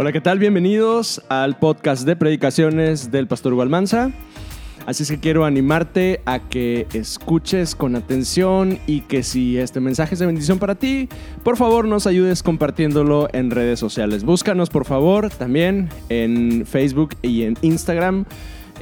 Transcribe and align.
Hola, 0.00 0.12
¿qué 0.12 0.20
tal? 0.20 0.38
Bienvenidos 0.38 1.20
al 1.28 1.58
podcast 1.58 2.06
de 2.06 2.14
predicaciones 2.14 3.10
del 3.10 3.26
Pastor 3.26 3.52
Hugo 3.52 3.62
Almanza. 3.62 4.12
Así 4.86 5.02
es 5.02 5.10
que 5.10 5.18
quiero 5.18 5.44
animarte 5.44 6.20
a 6.24 6.38
que 6.38 6.86
escuches 6.92 7.74
con 7.74 7.96
atención 7.96 8.78
y 8.86 9.00
que 9.00 9.24
si 9.24 9.58
este 9.58 9.80
mensaje 9.80 10.14
es 10.14 10.20
de 10.20 10.26
bendición 10.26 10.60
para 10.60 10.76
ti, 10.76 11.08
por 11.42 11.56
favor 11.56 11.84
nos 11.88 12.06
ayudes 12.06 12.44
compartiéndolo 12.44 13.28
en 13.32 13.50
redes 13.50 13.80
sociales. 13.80 14.22
Búscanos 14.22 14.70
por 14.70 14.84
favor 14.84 15.30
también 15.30 15.88
en 16.10 16.64
Facebook 16.64 17.16
y 17.20 17.42
en 17.42 17.56
Instagram 17.62 18.24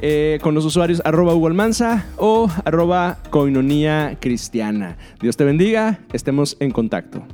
eh, 0.01 0.37
con 0.43 0.53
los 0.53 0.65
usuarios 0.65 1.01
arroba 1.03 1.33
Hugo 1.33 1.47
Almanza 1.47 2.05
o 2.17 2.47
arroba 2.63 3.17
coinonía 3.31 4.17
cristiana. 4.21 4.97
Dios 5.19 5.35
te 5.35 5.45
bendiga, 5.45 5.97
estemos 6.13 6.57
en 6.59 6.69
contacto. 6.69 7.25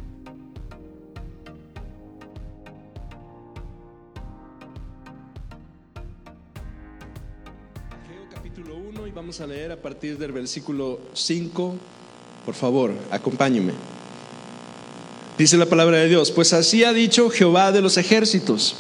Vamos 9.34 9.50
a 9.50 9.56
leer 9.56 9.72
a 9.72 9.82
partir 9.82 10.20
del 10.20 10.32
versículo 10.32 11.00
5. 11.16 11.76
Por 12.46 12.54
favor, 12.54 12.94
acompáñeme. 13.10 13.74
Dice 15.40 15.58
la 15.58 15.66
palabra 15.66 15.98
de 15.98 16.08
Dios, 16.08 16.30
pues 16.30 16.54
así 16.54 16.84
ha 16.84 16.94
dicho 16.94 17.32
Jehová 17.32 17.72
de 17.72 17.82
los 17.82 17.98
ejércitos, 17.98 18.76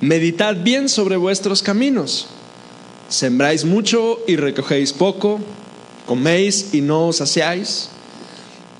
meditad 0.00 0.56
bien 0.56 0.88
sobre 0.88 1.18
vuestros 1.18 1.62
caminos, 1.62 2.28
sembráis 3.10 3.66
mucho 3.66 4.20
y 4.26 4.36
recogéis 4.36 4.94
poco, 4.94 5.38
coméis 6.06 6.72
y 6.72 6.80
no 6.80 7.08
os 7.08 7.16
saciáis, 7.16 7.90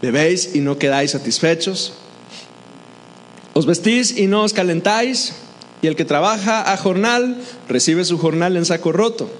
bebéis 0.01 0.55
y 0.55 0.61
no 0.61 0.79
quedáis 0.79 1.11
satisfechos, 1.11 1.93
os 3.53 3.67
vestís 3.67 4.17
y 4.17 4.27
no 4.27 4.43
os 4.43 4.55
calentáis, 4.55 5.35
y 5.83 5.87
el 5.87 5.97
que 5.97 6.07
trabaja 6.07 6.73
a 6.73 6.79
jornal 6.79 7.37
recibe 7.69 8.07
su 8.07 8.17
jornal 8.17 8.57
en 8.57 8.65
saco 8.65 8.91
roto. 8.91 9.31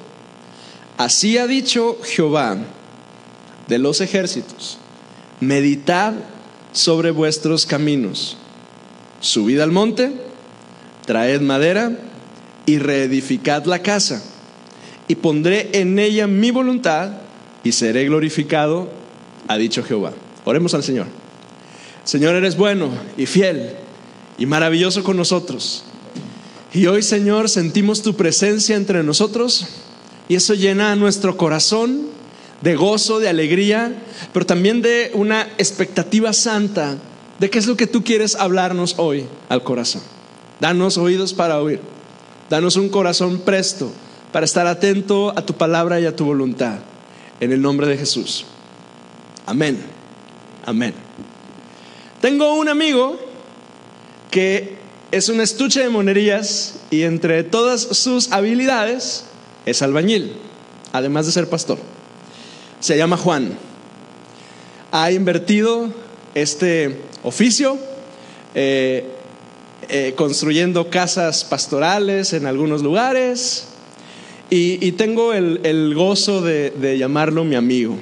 Así 0.99 1.39
ha 1.39 1.47
dicho 1.47 1.97
Jehová 2.03 2.59
de 3.69 3.79
los 3.79 4.01
ejércitos, 4.01 4.79
meditad 5.39 6.13
sobre 6.73 7.13
vuestros 7.13 7.67
caminos, 7.67 8.37
subid 9.21 9.61
al 9.61 9.71
monte, 9.71 10.11
traed 11.07 11.41
madera 11.41 11.97
y 12.67 12.79
reedificad 12.79 13.65
la 13.67 13.81
casa, 13.81 14.25
y 15.07 15.15
pondré 15.15 15.71
en 15.75 16.01
ella 16.01 16.27
mi 16.27 16.51
voluntad 16.51 17.13
y 17.63 17.71
seré 17.71 18.05
glorificado, 18.07 18.91
ha 19.47 19.57
dicho 19.57 19.85
Jehová. 19.85 20.15
Oremos 20.45 20.75
al 20.75 20.83
Señor. 20.83 21.07
Señor, 22.03 22.35
eres 22.35 22.57
bueno 22.57 22.91
y 23.17 23.27
fiel 23.27 23.77
y 24.37 24.47
maravilloso 24.47 25.05
con 25.05 25.17
nosotros. 25.17 25.85
Y 26.75 26.87
hoy, 26.87 27.05
Señor, 27.05 27.49
sentimos 27.49 28.03
tu 28.03 28.17
presencia 28.17 28.75
entre 28.75 29.05
nosotros 29.05 29.69
y 30.29 30.35
eso 30.35 30.55
llena 30.55 30.95
nuestro 30.95 31.37
corazón 31.37 32.07
de 32.61 32.77
gozo, 32.77 33.19
de 33.19 33.29
alegría, 33.29 33.95
pero 34.33 34.45
también 34.47 34.83
de 34.83 35.11
una 35.15 35.43
expectativa 35.59 36.33
santa 36.33 36.97
de 37.39 37.51
qué 37.51 37.59
es 37.59 37.67
lo 37.67 37.77
que 37.77 37.87
tú 37.87 38.05
quieres 38.05 38.35
hablarnos 38.35 38.95
hoy 38.99 39.27
al 39.49 39.63
corazón. 39.63 40.03
Danos 40.61 40.99
oídos 40.99 41.33
para 41.35 41.61
oír. 41.61 41.81
Danos 42.51 42.77
un 42.77 42.89
corazón 42.89 43.41
presto 43.41 43.91
para 44.33 44.45
estar 44.45 44.67
atento 44.67 45.33
a 45.37 45.47
tu 45.47 45.55
palabra 45.55 46.01
y 46.01 46.07
a 46.07 46.17
tu 46.17 46.25
voluntad. 46.25 46.79
En 47.41 47.53
el 47.53 47.63
nombre 47.63 47.87
de 47.87 47.97
Jesús. 47.97 48.45
Amén. 49.47 49.81
Amén. 50.67 50.93
Tengo 52.21 52.55
un 52.55 52.69
amigo 52.69 53.19
que 54.31 54.77
es 55.11 55.29
un 55.29 55.41
estuche 55.41 55.81
de 55.81 55.89
monerías 55.89 56.81
y 56.91 57.03
entre 57.03 57.45
todas 57.45 57.81
sus 57.81 58.33
habilidades 58.33 59.28
es 59.67 59.83
albañil, 59.83 60.33
además 60.93 61.27
de 61.27 61.33
ser 61.33 61.49
pastor. 61.49 61.79
Se 62.81 62.97
llama 62.97 63.17
Juan. 63.17 63.59
Ha 64.93 65.11
invertido 65.13 65.91
este 66.35 67.01
oficio 67.23 67.79
eh, 68.55 69.05
eh, 69.89 70.15
construyendo 70.17 70.91
casas 70.91 71.45
pastorales 71.45 72.33
en 72.33 72.47
algunos 72.47 72.83
lugares 72.83 73.69
y, 74.51 74.93
tengo 74.93 75.35
el, 75.35 75.95
gozo 75.95 76.41
de, 76.41 76.71
de 76.71 76.97
llamarlo 76.97 77.45
mi 77.45 77.55
amigo. 77.55 77.97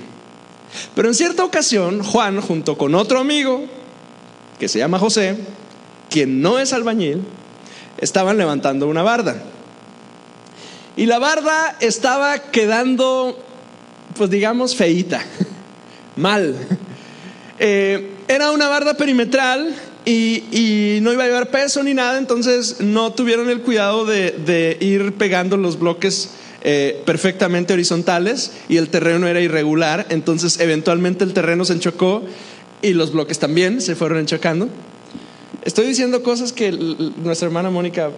Pero 0.94 1.09
en 1.09 1.15
cierta 1.15 1.44
ocasión, 1.44 2.03
Juan, 2.05 2.41
junto 2.41 2.78
con 2.78 2.94
otro 2.94 3.19
amigo, 3.19 3.65
que 4.59 4.69
se 4.69 4.78
llama 4.78 4.99
José, 4.99 5.37
quien 6.09 6.41
no 6.41 6.59
es 6.59 6.73
albañil, 6.73 7.23
estaban 7.99 8.38
levantando 8.38 8.87
una 8.87 9.03
barda. 9.03 9.43
Y 10.96 11.04
la 11.04 11.18
barda 11.18 11.76
estaba 11.80 12.38
quedando, 12.38 13.38
pues 14.16 14.30
digamos, 14.30 14.74
feíta, 14.74 15.22
mal. 16.16 16.56
Eh, 17.58 18.12
era 18.28 18.50
una 18.50 18.68
barda 18.68 18.94
perimetral 18.94 19.74
y, 20.06 20.98
no 21.02 21.12
iba 21.12 21.24
a 21.24 21.26
llevar 21.26 21.50
peso 21.50 21.82
ni 21.82 21.92
nada, 21.92 22.16
entonces 22.16 22.80
no 22.80 23.12
tuvieron 23.12 23.50
el 23.50 23.60
cuidado 23.60 24.06
de, 24.06 24.78
ir 24.80 25.12
pegando 25.14 25.58
los 25.58 25.78
bloques 25.78 26.30
eh, 26.62 27.02
perfectamente 27.04 27.74
horizontales 27.74 28.52
y 28.68 28.78
el 28.78 28.88
terreno 28.88 29.28
era 29.28 29.40
irregular, 29.40 30.06
entonces 30.08 30.58
eventualmente 30.60 31.24
el 31.24 31.34
terreno 31.34 31.66
se 31.66 31.74
enchocó 31.74 32.22
y 32.80 32.94
los 32.94 33.12
bloques 33.12 33.38
también 33.38 33.82
se 33.82 33.94
fueron 33.96 34.18
enchocando. 34.18 34.68
Estoy 35.62 35.86
diciendo 35.86 36.22
cosas 36.22 36.52
que 36.52 36.72
nuestra 36.72 37.46
hermana 37.46 37.70
Mónica 37.70 38.10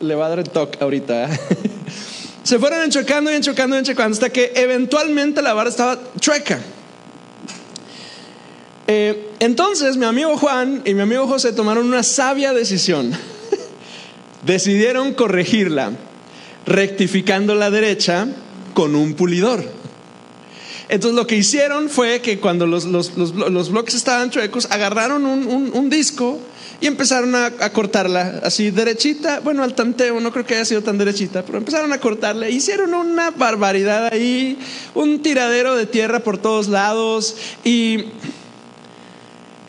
le 0.00 0.14
va 0.14 0.26
a 0.26 0.28
dar 0.30 0.38
el 0.38 0.50
toque 0.50 0.78
ahorita. 0.80 1.28
Se 2.42 2.58
fueron 2.58 2.82
enchocando 2.82 3.30
y 3.30 3.34
enchocando 3.34 3.76
y 3.76 3.78
enchocando 3.78 4.14
hasta 4.14 4.30
que 4.30 4.52
eventualmente 4.56 5.42
la 5.42 5.54
barra 5.54 5.70
estaba 5.70 5.98
chueca. 6.18 6.60
Eh, 8.88 9.30
entonces 9.38 9.96
mi 9.96 10.04
amigo 10.04 10.36
Juan 10.36 10.82
y 10.84 10.94
mi 10.94 11.02
amigo 11.02 11.26
José 11.28 11.52
tomaron 11.52 11.86
una 11.86 12.02
sabia 12.02 12.52
decisión. 12.52 13.12
Decidieron 14.44 15.14
corregirla, 15.14 15.92
rectificando 16.66 17.54
la 17.54 17.70
derecha 17.70 18.26
con 18.74 18.96
un 18.96 19.14
pulidor. 19.14 19.64
Entonces 20.88 21.16
lo 21.16 21.26
que 21.26 21.36
hicieron 21.36 21.88
fue 21.88 22.20
que 22.20 22.40
cuando 22.40 22.66
los, 22.66 22.90
bloques 23.70 23.94
estaban 23.94 24.30
chuecos, 24.30 24.66
agarraron 24.70 25.24
un 25.24 25.90
disco 25.90 26.40
y 26.82 26.88
empezaron 26.88 27.32
a, 27.36 27.50
cortarla 27.72 28.40
así 28.42 28.72
derechita, 28.72 29.38
bueno, 29.38 29.62
al 29.62 29.72
tanteo, 29.72 30.20
no 30.20 30.32
creo 30.32 30.44
que 30.44 30.56
haya 30.56 30.64
sido 30.64 30.82
tan 30.82 30.98
derechita, 30.98 31.44
pero 31.44 31.58
empezaron 31.58 31.92
a 31.92 32.00
cortarla, 32.00 32.48
hicieron 32.48 32.92
una 32.92 33.30
barbaridad 33.30 34.12
ahí, 34.12 34.58
un 34.92 35.22
tiradero 35.22 35.76
de 35.76 35.86
tierra 35.86 36.18
por 36.18 36.38
todos 36.38 36.66
lados 36.66 37.36
y 37.62 38.06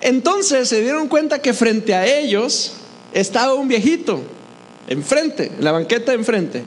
entonces 0.02 0.68
se 0.68 0.82
dieron 0.82 1.08
cuenta 1.08 1.40
que 1.40 1.54
frente 1.54 1.94
a 1.94 2.08
ellos 2.08 2.74
estaba 3.14 3.54
un 3.54 3.68
viejito, 3.68 4.24
enfrente, 4.88 5.52
en 5.56 5.64
la 5.64 5.72
banqueta 5.72 6.14
enfrente, 6.14 6.64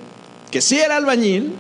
que 0.53 0.61
sí 0.61 0.79
era 0.79 0.97
albañil 0.97 1.55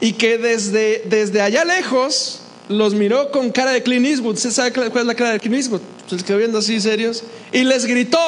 y 0.00 0.12
que 0.12 0.38
desde, 0.38 1.02
desde 1.06 1.40
allá 1.40 1.64
lejos 1.64 2.42
los 2.68 2.94
miró 2.94 3.32
con 3.32 3.50
cara 3.50 3.72
de 3.72 3.82
Clint 3.82 4.06
Eastwood. 4.06 4.34
¿Usted 4.34 4.50
sabe 4.50 4.72
cuál 4.72 4.88
es 4.94 5.06
la 5.06 5.14
cara 5.16 5.32
de 5.32 5.40
Clint 5.40 5.56
Eastwood? 5.56 5.95
Se 6.08 6.14
les 6.14 6.24
quedó 6.24 6.38
viendo 6.38 6.58
así 6.58 6.80
serios. 6.80 7.24
Y 7.52 7.64
les 7.64 7.86
gritó, 7.86 8.18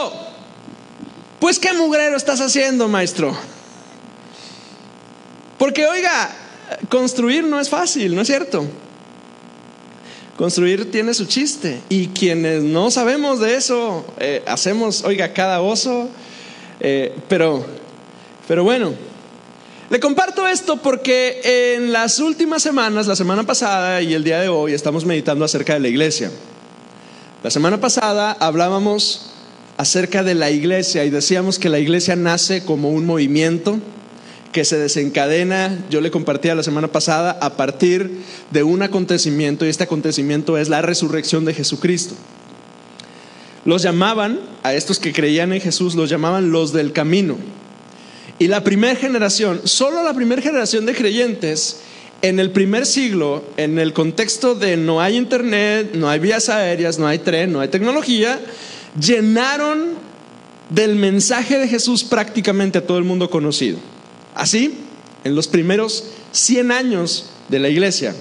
pues 1.39 1.59
qué 1.59 1.73
mugrero 1.73 2.17
estás 2.17 2.41
haciendo, 2.41 2.89
maestro. 2.89 3.37
Porque 5.59 5.87
oiga, 5.87 6.31
construir 6.89 7.45
no 7.45 7.61
es 7.61 7.69
fácil, 7.69 8.15
¿no 8.15 8.23
es 8.23 8.29
cierto? 8.29 8.67
Construir 10.37 10.91
tiene 10.91 11.15
su 11.15 11.27
chiste. 11.27 11.81
Y 11.89 12.09
quienes 12.09 12.63
no 12.63 12.91
sabemos 12.91 13.41
de 13.41 13.57
eso, 13.57 14.05
eh, 14.19 14.43
hacemos, 14.47 15.05
oiga, 15.05 15.33
cada 15.33 15.61
oso. 15.61 16.09
Eh, 16.81 17.13
pero, 17.29 17.67
pero 18.47 18.63
bueno, 18.63 18.95
le 19.91 20.01
comparto 20.01 20.47
esto 20.47 20.77
porque 20.77 21.75
en 21.77 21.93
las 21.93 22.21
últimas 22.21 22.63
semanas, 22.63 23.07
la 23.07 23.17
semana 23.17 23.45
pasada 23.45 24.01
y 24.03 24.15
el 24.15 24.23
día 24.23 24.41
de 24.41 24.49
hoy, 24.49 24.75
estamos 24.75 25.05
meditando 25.05 25.45
acerca 25.45 25.75
de 25.75 25.81
la 25.81 25.89
iglesia. 25.89 26.31
La 27.45 27.51
semana 27.51 27.81
pasada 27.81 28.33
hablábamos 28.41 29.31
acerca 29.77 30.25
de 30.25 30.35
la 30.35 30.51
iglesia 30.51 31.05
y 31.05 31.11
decíamos 31.11 31.61
que 31.61 31.69
la 31.69 31.79
iglesia 31.79 32.17
nace 32.17 32.65
como 32.65 32.91
un 32.91 33.07
movimiento 33.07 33.79
que 34.51 34.65
se 34.65 34.77
desencadena, 34.77 35.85
yo 35.89 36.01
le 36.01 36.11
compartía 36.11 36.57
la 36.57 36.65
semana 36.65 36.89
pasada, 36.89 37.39
a 37.41 37.51
partir 37.57 38.25
de 38.51 38.65
un 38.65 38.83
acontecimiento 38.83 39.65
y 39.65 39.69
este 39.69 39.85
acontecimiento 39.85 40.59
es 40.59 40.69
la 40.69 40.83
resurrección 40.83 41.45
de 41.45 41.55
Jesucristo. 41.55 42.17
Los 43.65 43.83
llamaban, 43.83 44.41
a 44.65 44.75
estos 44.75 44.99
que 44.99 45.13
creían 45.13 45.53
en 45.53 45.61
Jesús, 45.61 45.95
los 45.95 46.11
llamaban 46.11 46.51
los 46.51 46.73
del 46.73 46.93
camino. 46.93 47.37
Y 48.41 48.49
la 48.49 48.65
primera 48.65 48.97
generación, 48.97 49.61
solo 49.63 50.03
la 50.03 50.15
primera 50.15 50.43
generación 50.43 50.87
de 50.87 50.95
creyentes, 50.95 51.83
en 52.21 52.41
el 52.41 52.51
primer 52.51 52.85
siglo, 52.85 53.45
en 53.57 53.79
el 53.79 53.93
contexto 53.93 54.55
de 54.55 54.77
no 54.77 55.01
hay 55.01 55.17
internet, 55.17 55.91
no 55.95 56.09
hay 56.09 56.19
vías 56.19 56.49
aéreas, 56.49 56.99
no 56.99 57.07
hay 57.07 57.19
tren, 57.19 57.53
no 57.53 57.61
hay 57.61 57.69
tecnología, 57.69 58.41
llenaron 59.01 59.95
del 60.71 60.97
mensaje 60.97 61.59
de 61.59 61.69
Jesús 61.69 62.05
prácticamente 62.05 62.79
a 62.79 62.87
todo 62.87 62.99
el 62.99 63.05
mundo 63.05 63.31
conocido. 63.31 63.79
Así, 64.35 64.75
en 65.25 65.35
los 65.35 65.47
primeros 65.47 66.05
100 66.33 66.73
años 66.73 67.31
de 67.49 67.61
la 67.61 67.69
iglesia, 67.69 68.15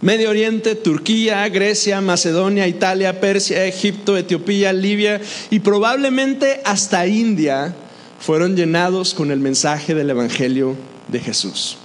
Medio 0.00 0.30
Oriente, 0.30 0.74
Turquía, 0.74 1.48
Grecia, 1.48 2.00
Macedonia, 2.00 2.68
Italia, 2.68 3.20
Persia, 3.20 3.64
Egipto, 3.64 4.16
Etiopía, 4.16 4.72
Libia 4.72 5.20
y 5.50 5.60
probablemente 5.60 6.60
hasta 6.64 7.06
India 7.06 7.74
fueron 8.20 8.56
llenados 8.56 9.14
con 9.14 9.30
el 9.30 9.40
mensaje 9.40 9.94
del 9.94 10.10
Evangelio 10.10 10.76
de 11.08 11.20
Jesús. 11.20 11.78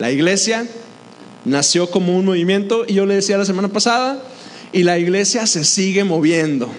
La 0.00 0.10
iglesia 0.10 0.66
nació 1.44 1.90
como 1.90 2.16
un 2.16 2.24
movimiento 2.24 2.84
y 2.88 2.94
yo 2.94 3.04
le 3.04 3.16
decía 3.16 3.36
la 3.36 3.44
semana 3.44 3.68
pasada, 3.68 4.22
y 4.72 4.82
la 4.82 4.98
iglesia 4.98 5.46
se 5.46 5.62
sigue 5.62 6.04
moviendo. 6.04 6.70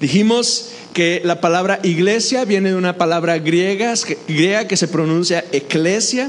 Dijimos 0.00 0.70
que 0.92 1.22
la 1.24 1.40
palabra 1.40 1.78
iglesia 1.84 2.44
viene 2.44 2.70
de 2.70 2.74
una 2.74 2.98
palabra 2.98 3.38
griega, 3.38 3.94
griega 4.26 4.66
que 4.66 4.76
se 4.76 4.88
pronuncia 4.88 5.44
eclesia. 5.52 6.28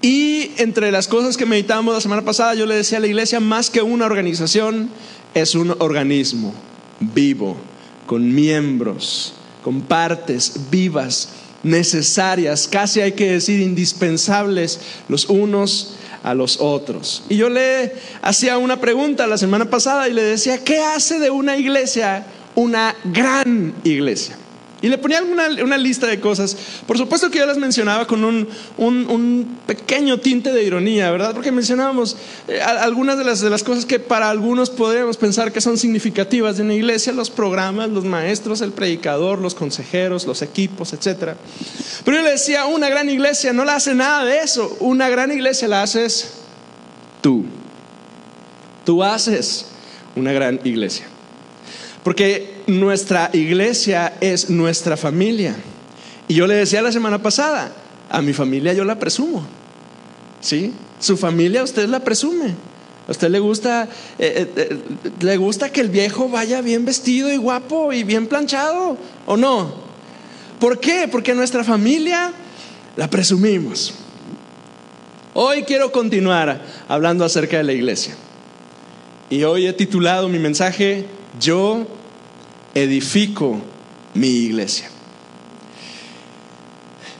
Y 0.00 0.52
entre 0.56 0.90
las 0.90 1.06
cosas 1.06 1.36
que 1.36 1.44
meditamos 1.44 1.92
la 1.92 2.00
semana 2.00 2.24
pasada, 2.24 2.54
yo 2.54 2.64
le 2.64 2.76
decía 2.76 2.96
a 2.96 3.02
la 3.02 3.06
iglesia, 3.06 3.40
más 3.40 3.68
que 3.68 3.82
una 3.82 4.06
organización, 4.06 4.88
es 5.34 5.54
un 5.54 5.76
organismo 5.80 6.54
vivo, 6.98 7.58
con 8.06 8.34
miembros, 8.34 9.34
con 9.62 9.82
partes 9.82 10.70
vivas, 10.70 11.28
necesarias, 11.62 12.68
casi 12.68 13.00
hay 13.00 13.12
que 13.12 13.32
decir 13.32 13.60
indispensables 13.60 14.80
los 15.08 15.28
unos 15.28 15.94
a 16.22 16.34
los 16.34 16.60
otros. 16.60 17.22
Y 17.28 17.36
yo 17.36 17.48
le 17.48 17.94
hacía 18.22 18.58
una 18.58 18.80
pregunta 18.80 19.26
la 19.26 19.38
semana 19.38 19.70
pasada 19.70 20.08
y 20.08 20.12
le 20.12 20.22
decía, 20.22 20.62
¿qué 20.62 20.78
hace 20.78 21.18
de 21.18 21.30
una 21.30 21.56
iglesia 21.56 22.26
una 22.54 22.94
gran 23.04 23.74
iglesia. 23.84 24.36
Y 24.82 24.88
le 24.88 24.96
ponía 24.96 25.22
una, 25.22 25.76
lista 25.76 26.06
de 26.06 26.20
cosas. 26.20 26.56
Por 26.86 26.96
supuesto 26.96 27.30
que 27.30 27.38
yo 27.38 27.46
las 27.46 27.58
mencionaba 27.58 28.06
con 28.06 28.24
un, 28.24 29.58
pequeño 29.66 30.18
tinte 30.18 30.52
de 30.52 30.62
ironía, 30.62 31.10
¿verdad? 31.10 31.34
Porque 31.34 31.52
mencionábamos 31.52 32.16
eh, 32.48 32.60
algunas 32.62 33.18
de 33.18 33.24
las, 33.24 33.40
de 33.40 33.50
las 33.50 33.62
cosas 33.62 33.84
que 33.84 33.98
para 33.98 34.30
algunos 34.30 34.70
podríamos 34.70 35.18
pensar 35.18 35.52
que 35.52 35.60
son 35.60 35.76
significativas 35.76 36.56
de 36.56 36.62
una 36.62 36.74
iglesia, 36.74 37.12
los 37.12 37.28
programas, 37.28 37.90
los 37.90 38.04
maestros, 38.04 38.62
el 38.62 38.72
predicador, 38.72 39.38
los 39.38 39.54
consejeros, 39.54 40.26
los 40.26 40.40
equipos, 40.40 40.94
etc. 40.94 41.34
Pero 42.04 42.16
yo 42.16 42.22
le 42.22 42.30
decía, 42.30 42.64
una 42.64 42.88
gran 42.88 43.10
iglesia 43.10 43.52
no 43.52 43.66
la 43.66 43.76
hace 43.76 43.94
nada 43.94 44.24
de 44.24 44.38
eso. 44.38 44.76
Una 44.80 45.10
gran 45.10 45.30
iglesia 45.30 45.68
la 45.68 45.82
haces 45.82 46.34
tú. 47.20 47.44
Tú 48.86 49.04
haces 49.04 49.66
una 50.16 50.32
gran 50.32 50.58
iglesia. 50.64 51.06
Porque 52.02 52.59
nuestra 52.70 53.30
iglesia 53.32 54.14
es 54.20 54.48
nuestra 54.48 54.96
familia. 54.96 55.56
Y 56.28 56.34
yo 56.34 56.46
le 56.46 56.54
decía 56.54 56.80
la 56.80 56.92
semana 56.92 57.20
pasada, 57.20 57.72
a 58.08 58.22
mi 58.22 58.32
familia 58.32 58.72
yo 58.72 58.84
la 58.84 58.98
presumo. 58.98 59.44
¿Sí? 60.40 60.72
Su 60.98 61.16
familia 61.16 61.62
usted 61.62 61.88
la 61.88 62.00
presume. 62.00 62.54
A 63.08 63.10
usted 63.10 63.28
le 63.28 63.40
gusta, 63.40 63.88
eh, 64.18 64.48
eh, 64.56 64.68
eh, 64.70 65.10
le 65.20 65.36
gusta 65.36 65.70
que 65.70 65.80
el 65.80 65.88
viejo 65.88 66.28
vaya 66.28 66.60
bien 66.60 66.84
vestido 66.84 67.32
y 67.32 67.36
guapo 67.36 67.92
y 67.92 68.04
bien 68.04 68.26
planchado, 68.26 68.96
¿o 69.26 69.36
no? 69.36 69.74
¿Por 70.60 70.78
qué? 70.78 71.08
Porque 71.10 71.34
nuestra 71.34 71.64
familia 71.64 72.32
la 72.96 73.10
presumimos. 73.10 73.94
Hoy 75.34 75.62
quiero 75.62 75.90
continuar 75.90 76.60
hablando 76.86 77.24
acerca 77.24 77.56
de 77.56 77.64
la 77.64 77.72
iglesia. 77.72 78.14
Y 79.30 79.42
hoy 79.44 79.66
he 79.66 79.72
titulado 79.72 80.28
mi 80.28 80.38
mensaje 80.38 81.06
yo 81.40 81.86
edifico 82.74 83.60
mi 84.14 84.28
iglesia. 84.28 84.90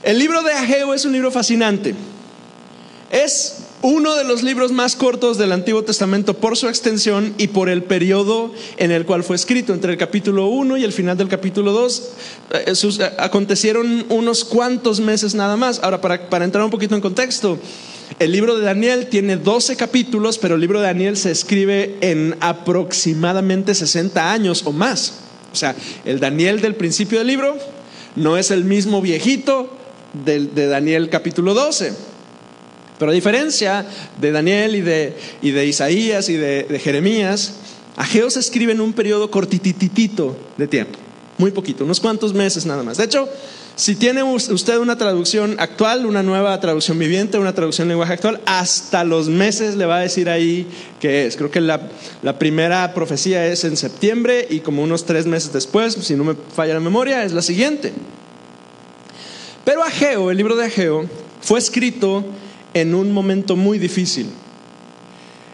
El 0.03 0.17
libro 0.17 0.41
de 0.41 0.53
Ageo 0.53 0.93
es 0.93 1.05
un 1.05 1.11
libro 1.11 1.31
fascinante. 1.31 1.93
Es 3.11 3.57
uno 3.83 4.15
de 4.15 4.23
los 4.23 4.43
libros 4.43 4.71
más 4.71 4.95
cortos 4.95 5.37
del 5.37 5.51
Antiguo 5.51 5.83
Testamento 5.83 6.35
por 6.35 6.55
su 6.57 6.69
extensión 6.69 7.33
y 7.37 7.47
por 7.47 7.69
el 7.69 7.83
periodo 7.83 8.53
en 8.77 8.91
el 8.91 9.05
cual 9.05 9.23
fue 9.23 9.35
escrito. 9.35 9.73
Entre 9.73 9.91
el 9.91 9.97
capítulo 9.97 10.47
1 10.47 10.77
y 10.77 10.83
el 10.83 10.93
final 10.93 11.17
del 11.17 11.27
capítulo 11.27 11.71
2 11.71 12.09
eh, 12.51 12.73
eh, 12.73 13.11
acontecieron 13.17 14.05
unos 14.09 14.43
cuantos 14.45 14.99
meses 14.99 15.35
nada 15.35 15.57
más. 15.57 15.79
Ahora, 15.83 16.01
para, 16.01 16.29
para 16.29 16.45
entrar 16.45 16.63
un 16.63 16.71
poquito 16.71 16.95
en 16.95 17.01
contexto, 17.01 17.59
el 18.19 18.31
libro 18.31 18.55
de 18.55 18.65
Daniel 18.65 19.07
tiene 19.07 19.37
12 19.37 19.75
capítulos, 19.75 20.37
pero 20.37 20.55
el 20.55 20.61
libro 20.61 20.79
de 20.79 20.87
Daniel 20.87 21.17
se 21.17 21.31
escribe 21.31 21.97
en 22.01 22.35
aproximadamente 22.39 23.73
60 23.73 24.31
años 24.31 24.63
o 24.65 24.71
más. 24.71 25.13
O 25.51 25.55
sea, 25.55 25.75
el 26.05 26.19
Daniel 26.19 26.61
del 26.61 26.75
principio 26.75 27.19
del 27.19 27.27
libro 27.27 27.57
no 28.15 28.37
es 28.37 28.51
el 28.51 28.63
mismo 28.63 29.01
viejito 29.01 29.77
de, 30.13 30.67
Daniel 30.67 31.09
capítulo 31.09 31.53
12. 31.53 31.93
Pero 32.97 33.11
a 33.11 33.13
diferencia 33.13 33.85
de 34.19 34.31
Daniel 34.31 34.75
y 34.75 34.81
de, 34.81 35.15
de 35.41 35.65
Isaías 35.65 36.29
y 36.29 36.35
de, 36.35 36.63
de 36.63 36.79
Jeremías, 36.79 37.55
Ageo 37.95 38.29
se 38.29 38.39
escribe 38.39 38.71
en 38.71 38.81
un 38.81 38.93
periodo 38.93 39.31
cortititito 39.31 40.37
de 40.57 40.67
tiempo, 40.67 40.97
muy 41.37 41.51
poquito, 41.51 41.83
unos 41.83 41.99
cuantos 41.99 42.33
meses 42.33 42.65
nada 42.65 42.83
más. 42.83 42.97
De 42.97 43.05
hecho, 43.05 43.27
si 43.75 43.95
tiene 43.95 44.21
usted 44.21 44.77
una 44.77 44.97
traducción 44.97 45.55
actual, 45.59 46.05
una 46.05 46.21
nueva 46.21 46.59
traducción 46.59 46.99
viviente, 46.99 47.37
una 47.37 47.53
traducción 47.53 47.85
en 47.85 47.89
lenguaje 47.89 48.13
actual, 48.13 48.41
hasta 48.45 49.03
los 49.03 49.29
meses 49.29 49.75
le 49.75 49.85
va 49.85 49.97
a 49.97 50.01
decir 50.01 50.29
ahí 50.29 50.67
que 50.99 51.25
es. 51.25 51.37
Creo 51.37 51.49
que 51.49 51.61
la, 51.61 51.89
primera 52.37 52.93
profecía 52.93 53.47
es 53.47 53.63
en 53.63 53.77
septiembre 53.77 54.45
y 54.49 54.59
como 54.59 54.83
unos 54.83 55.05
tres 55.05 55.25
meses 55.25 55.53
después, 55.53 55.93
si 55.93 56.15
no 56.15 56.23
me 56.23 56.35
falla 56.35 56.73
la 56.73 56.79
memoria, 56.79 57.23
es 57.23 57.31
la 57.31 57.41
siguiente. 57.41 57.93
Pero 59.63 59.83
Ageo, 59.83 60.31
el 60.31 60.37
libro 60.37 60.55
de 60.55 60.65
Ageo, 60.65 61.09
fue 61.39 61.57
escrito 61.57 62.25
en 62.73 62.93
un 62.93 63.11
momento 63.11 63.55
muy 63.55 63.79
difícil. 63.79 64.27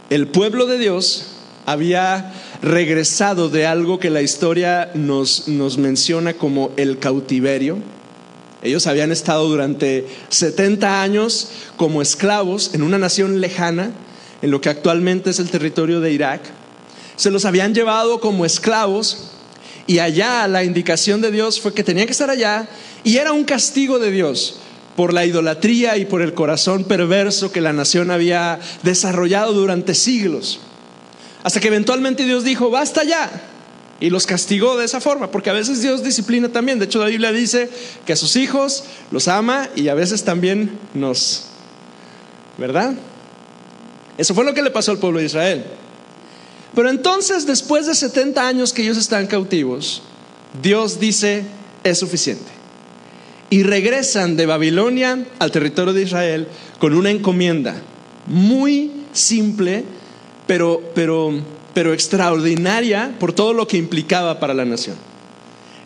El 0.10 0.28
pueblo 0.28 0.66
de 0.66 0.80
Dios 0.80 1.28
había 1.66 2.34
regresado 2.62 3.50
de 3.50 3.68
algo 3.68 4.00
que 4.00 4.10
la 4.10 4.22
historia 4.22 4.90
nos, 4.96 5.48
nos 5.48 5.78
menciona 5.78 6.34
como 6.34 6.72
el 6.78 6.98
cautiverio 6.98 7.78
ellos 8.64 8.88
habían 8.88 9.12
estado 9.12 9.48
durante 9.48 10.08
70 10.30 11.02
años 11.02 11.50
como 11.76 12.02
esclavos 12.02 12.74
en 12.74 12.82
una 12.82 12.98
nación 12.98 13.40
lejana, 13.40 13.92
en 14.42 14.52
lo 14.52 14.62
que 14.62 14.70
actualmente 14.70 15.30
es 15.30 15.40
el 15.40 15.50
territorio 15.50 16.00
de 16.02 16.12
Irak. 16.12 16.42
Se 17.16 17.32
los 17.32 17.46
habían 17.46 17.74
llevado 17.74 18.20
como 18.20 18.46
esclavos 18.46 19.32
y 19.86 20.00
allá 20.00 20.48
la 20.48 20.64
indicación 20.64 21.22
de 21.22 21.32
Dios 21.32 21.62
fue 21.62 21.74
que 21.74 21.84
tenían 21.84 22.08
que 22.08 22.12
estar 22.12 22.30
allá 22.30 22.68
y 23.04 23.18
era 23.18 23.32
un 23.32 23.44
castigo 23.44 24.00
de 24.00 24.12
Dios 24.12 24.60
por 24.96 25.14
la 25.14 25.26
idolatría 25.26 25.98
y 25.98 26.06
por 26.06 26.24
el 26.24 26.34
corazón 26.34 26.84
perverso 26.84 27.52
que 27.52 27.62
la 27.62 27.74
nación 27.74 28.10
había 28.10 28.60
desarrollado 28.82 29.54
durante 29.54 29.94
siglos. 29.94 30.60
Hasta 31.44 31.60
que 31.60 31.68
eventualmente 31.68 32.26
Dios 32.26 32.44
dijo, 32.44 32.72
basta 32.72 33.04
ya, 33.04 33.30
y 34.00 34.10
los 34.10 34.28
castigó 34.28 34.78
de 34.78 34.86
esa 34.86 35.02
forma, 35.02 35.32
porque 35.32 35.50
a 35.50 35.54
veces 35.54 35.82
Dios 35.82 36.04
disciplina 36.04 36.50
también. 36.50 36.78
De 36.78 36.86
hecho, 36.86 37.00
la 37.00 37.08
Biblia 37.08 37.32
dice 37.32 37.70
que 38.06 38.14
a 38.14 38.16
sus 38.16 38.36
hijos 38.36 38.84
los 39.12 39.28
ama 39.28 39.70
y 39.76 39.88
a 39.88 39.96
veces 39.96 40.24
también 40.24 40.78
nos... 40.94 41.46
¿Verdad? 42.58 42.94
Eso 44.18 44.34
fue 44.34 44.46
lo 44.46 44.54
que 44.54 44.64
le 44.64 44.72
pasó 44.72 44.92
al 44.92 45.00
pueblo 45.00 45.20
de 45.20 45.26
Israel. 45.26 45.64
Pero 46.76 46.90
entonces, 46.90 47.46
después 47.46 47.86
de 47.88 47.96
70 47.96 48.48
años 48.48 48.74
que 48.74 48.84
ellos 48.84 48.98
están 48.98 49.28
cautivos, 49.28 50.04
Dios 50.62 51.00
dice, 51.00 51.44
es 51.84 52.00
suficiente. 52.00 52.52
Y 53.50 53.64
regresan 53.64 54.36
de 54.36 54.46
Babilonia 54.46 55.26
al 55.40 55.52
territorio 55.52 55.94
de 55.94 56.04
Israel 56.04 56.48
con 56.80 56.94
una 56.94 57.10
encomienda 57.10 57.82
muy 58.28 58.92
simple, 59.14 59.86
pero, 60.46 60.82
pero 60.94 61.34
pero 61.74 61.94
extraordinaria 61.94 63.16
por 63.20 63.34
todo 63.34 63.54
lo 63.54 63.68
que 63.68 63.78
implicaba 63.78 64.40
para 64.40 64.54
la 64.54 64.66
nación. 64.66 64.96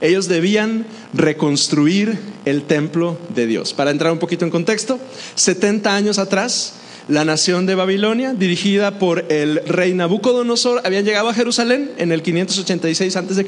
Ellos 0.01 0.27
debían 0.27 0.85
reconstruir 1.13 2.17
el 2.45 2.63
templo 2.63 3.17
de 3.35 3.45
Dios. 3.45 3.73
Para 3.73 3.91
entrar 3.91 4.11
un 4.11 4.17
poquito 4.17 4.45
en 4.45 4.51
contexto, 4.51 4.99
70 5.35 5.95
años 5.95 6.17
atrás, 6.17 6.73
la 7.07 7.23
nación 7.23 7.65
de 7.65 7.75
Babilonia, 7.75 8.33
dirigida 8.33 8.97
por 8.97 9.25
el 9.31 9.61
rey 9.67 9.93
Nabucodonosor, 9.93 10.81
habían 10.85 11.05
llegado 11.05 11.29
a 11.29 11.33
Jerusalén 11.33 11.91
en 11.97 12.11
el 12.11 12.23
586 12.23 13.15
a.C. 13.15 13.45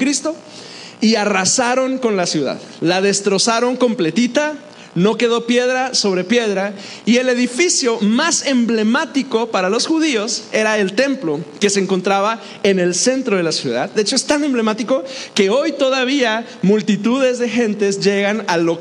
y 1.01 1.15
arrasaron 1.15 1.97
con 1.97 2.17
la 2.17 2.27
ciudad. 2.27 2.59
La 2.81 3.01
destrozaron 3.01 3.75
completita, 3.75 4.53
no 4.95 5.17
quedó 5.17 5.45
piedra 5.45 5.93
sobre 5.93 6.23
piedra 6.23 6.73
y 7.05 7.17
el 7.17 7.29
edificio 7.29 7.99
más 8.01 8.45
emblemático 8.45 9.47
para 9.47 9.69
los 9.69 9.87
judíos 9.87 10.43
era 10.51 10.77
el 10.77 10.93
templo 10.93 11.39
que 11.59 11.69
se 11.69 11.79
encontraba 11.79 12.41
en 12.63 12.79
el 12.79 12.95
centro 12.95 13.37
de 13.37 13.43
la 13.43 13.51
ciudad. 13.51 13.89
De 13.89 14.01
hecho 14.01 14.15
es 14.15 14.25
tan 14.25 14.43
emblemático 14.43 15.03
que 15.33 15.49
hoy 15.49 15.73
todavía 15.73 16.45
multitudes 16.61 17.39
de 17.39 17.49
gentes 17.49 17.99
llegan 17.99 18.43
a 18.47 18.57
lo, 18.57 18.79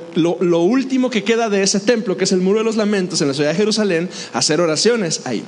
último 0.61 1.11
que 1.11 1.25
queda 1.25 1.49
de 1.49 1.63
ese 1.63 1.81
templo, 1.81 2.17
que 2.17 2.25
es 2.25 2.33
el 2.33 2.41
muro 2.41 2.59
de 2.59 2.65
los 2.65 2.77
lamentos 2.77 3.21
en 3.21 3.29
la 3.29 3.35
ciudad 3.35 3.51
de 3.51 3.57
Jerusalén, 3.57 4.09
a 4.33 4.39
hacer 4.39 4.61
oraciones 4.61 5.23
ahí. 5.25 5.45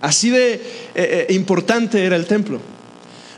Así 0.00 0.30
de 0.30 0.54
eh, 0.54 0.60
eh, 0.94 1.26
importante 1.30 2.04
era 2.04 2.16
el 2.16 2.26
templo. 2.26 2.60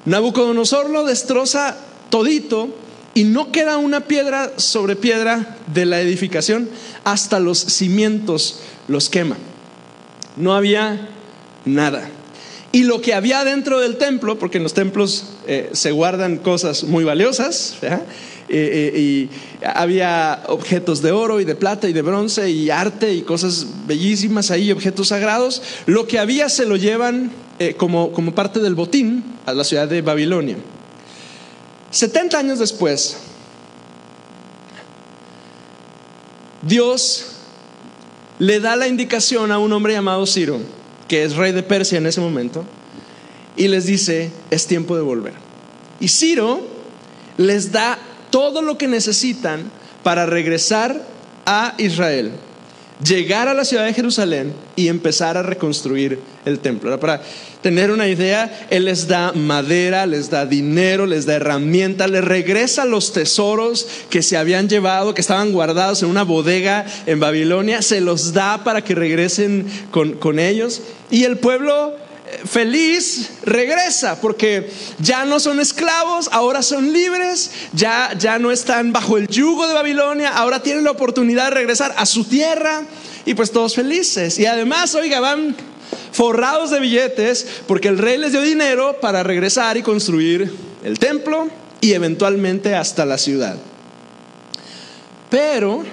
Nabucodonosor 0.04 0.90
lo 0.90 1.04
destroza 1.04 1.76
todito 2.10 2.68
y 3.14 3.24
no 3.24 3.50
queda 3.50 3.76
una 3.76 4.00
piedra 4.06 4.52
sobre 4.56 4.96
piedra 4.96 5.56
de 5.72 5.84
la 5.84 6.00
edificación, 6.00 6.68
hasta 7.04 7.40
los 7.40 7.58
cimientos 7.58 8.60
los 8.88 9.08
quema. 9.08 9.36
No 10.36 10.54
había 10.54 11.08
nada. 11.64 12.08
Y 12.72 12.84
lo 12.84 13.00
que 13.00 13.14
había 13.14 13.44
dentro 13.44 13.80
del 13.80 13.96
templo, 13.96 14.38
porque 14.38 14.58
en 14.58 14.62
los 14.62 14.74
templos 14.74 15.24
eh, 15.48 15.70
se 15.72 15.90
guardan 15.90 16.36
cosas 16.36 16.84
muy 16.84 17.02
valiosas, 17.02 17.76
eh, 17.82 17.98
eh, 18.48 18.98
y 18.98 19.28
había 19.66 20.44
objetos 20.46 21.02
de 21.02 21.10
oro 21.10 21.40
y 21.40 21.44
de 21.44 21.56
plata 21.56 21.88
y 21.88 21.92
de 21.92 22.02
bronce 22.02 22.48
y 22.48 22.70
arte 22.70 23.12
y 23.12 23.22
cosas 23.22 23.66
bellísimas 23.86 24.52
ahí, 24.52 24.70
objetos 24.70 25.08
sagrados, 25.08 25.62
lo 25.86 26.06
que 26.06 26.20
había 26.20 26.48
se 26.48 26.64
lo 26.64 26.76
llevan 26.76 27.32
como, 27.76 28.12
como 28.12 28.34
parte 28.34 28.60
del 28.60 28.74
botín 28.74 29.22
a 29.46 29.52
la 29.52 29.64
ciudad 29.64 29.86
de 29.88 30.00
Babilonia. 30.00 30.56
70 31.90 32.38
años 32.38 32.58
después, 32.58 33.16
Dios 36.62 37.26
le 38.38 38.60
da 38.60 38.76
la 38.76 38.88
indicación 38.88 39.50
a 39.50 39.58
un 39.58 39.72
hombre 39.72 39.94
llamado 39.94 40.26
Ciro, 40.26 40.60
que 41.08 41.24
es 41.24 41.36
rey 41.36 41.52
de 41.52 41.62
Persia 41.62 41.98
en 41.98 42.06
ese 42.06 42.20
momento, 42.20 42.64
y 43.56 43.68
les 43.68 43.86
dice, 43.86 44.30
es 44.50 44.66
tiempo 44.66 44.96
de 44.96 45.02
volver. 45.02 45.34
Y 45.98 46.08
Ciro 46.08 46.60
les 47.36 47.72
da 47.72 47.98
todo 48.30 48.62
lo 48.62 48.78
que 48.78 48.86
necesitan 48.86 49.70
para 50.02 50.26
regresar 50.26 51.04
a 51.44 51.74
Israel 51.78 52.32
llegar 53.04 53.48
a 53.48 53.54
la 53.54 53.64
ciudad 53.64 53.84
de 53.84 53.94
Jerusalén 53.94 54.52
y 54.76 54.88
empezar 54.88 55.36
a 55.36 55.42
reconstruir 55.42 56.18
el 56.44 56.58
templo. 56.58 56.98
Para 56.98 57.22
tener 57.62 57.90
una 57.90 58.08
idea, 58.08 58.66
Él 58.70 58.86
les 58.86 59.08
da 59.08 59.32
madera, 59.32 60.06
les 60.06 60.30
da 60.30 60.46
dinero, 60.46 61.06
les 61.06 61.26
da 61.26 61.34
herramientas, 61.34 62.10
les 62.10 62.24
regresa 62.24 62.84
los 62.84 63.12
tesoros 63.12 63.86
que 64.08 64.22
se 64.22 64.36
habían 64.36 64.68
llevado, 64.68 65.14
que 65.14 65.20
estaban 65.20 65.52
guardados 65.52 66.02
en 66.02 66.08
una 66.08 66.22
bodega 66.22 66.86
en 67.06 67.20
Babilonia, 67.20 67.82
se 67.82 68.00
los 68.00 68.32
da 68.32 68.64
para 68.64 68.82
que 68.82 68.94
regresen 68.94 69.66
con, 69.90 70.12
con 70.12 70.38
ellos. 70.38 70.82
Y 71.10 71.24
el 71.24 71.38
pueblo 71.38 71.94
feliz 72.44 73.30
regresa 73.42 74.20
porque 74.20 74.70
ya 74.98 75.24
no 75.24 75.40
son 75.40 75.60
esclavos, 75.60 76.28
ahora 76.32 76.62
son 76.62 76.92
libres, 76.92 77.50
ya, 77.72 78.14
ya 78.18 78.38
no 78.38 78.50
están 78.50 78.92
bajo 78.92 79.16
el 79.18 79.28
yugo 79.28 79.66
de 79.66 79.74
Babilonia, 79.74 80.30
ahora 80.30 80.62
tienen 80.62 80.84
la 80.84 80.90
oportunidad 80.90 81.46
de 81.46 81.50
regresar 81.50 81.94
a 81.96 82.06
su 82.06 82.24
tierra 82.24 82.82
y 83.24 83.34
pues 83.34 83.50
todos 83.50 83.74
felices. 83.74 84.38
Y 84.38 84.46
además, 84.46 84.94
oiga, 84.94 85.20
van 85.20 85.54
forrados 86.12 86.70
de 86.70 86.80
billetes 86.80 87.46
porque 87.66 87.88
el 87.88 87.98
rey 87.98 88.18
les 88.18 88.32
dio 88.32 88.42
dinero 88.42 88.98
para 89.00 89.22
regresar 89.22 89.76
y 89.76 89.82
construir 89.82 90.52
el 90.84 90.98
templo 90.98 91.48
y 91.80 91.92
eventualmente 91.92 92.74
hasta 92.74 93.04
la 93.04 93.18
ciudad. 93.18 93.56
Pero 95.30 95.84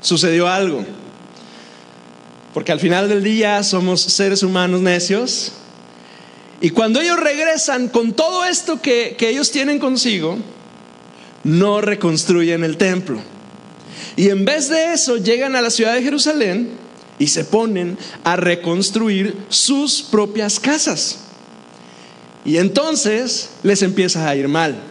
sucedió 0.00 0.48
algo. 0.48 0.84
Porque 2.54 2.72
al 2.72 2.80
final 2.80 3.08
del 3.08 3.22
día 3.22 3.62
somos 3.62 4.00
seres 4.00 4.42
humanos 4.42 4.80
necios 4.80 5.52
y 6.60 6.70
cuando 6.70 7.00
ellos 7.00 7.18
regresan 7.18 7.88
con 7.88 8.12
todo 8.12 8.44
esto 8.44 8.82
que, 8.82 9.16
ellos 9.20 9.50
tienen 9.50 9.78
consigo, 9.78 10.36
no 11.42 11.80
reconstruyen 11.80 12.64
el 12.64 12.76
templo. 12.76 13.20
Y 14.16 14.28
en 14.28 14.44
vez 14.44 14.68
de 14.68 14.92
eso 14.92 15.16
llegan 15.16 15.56
a 15.56 15.62
la 15.62 15.70
ciudad 15.70 15.94
de 15.94 16.02
Jerusalén 16.02 16.70
y 17.18 17.28
se 17.28 17.44
ponen 17.44 17.96
a 18.24 18.36
reconstruir 18.36 19.36
sus 19.48 20.02
propias 20.02 20.60
casas. 20.60 21.20
Y 22.44 22.58
entonces 22.58 23.50
les 23.62 23.82
empieza 23.82 24.28
a 24.28 24.36
ir 24.36 24.48
mal. 24.48 24.82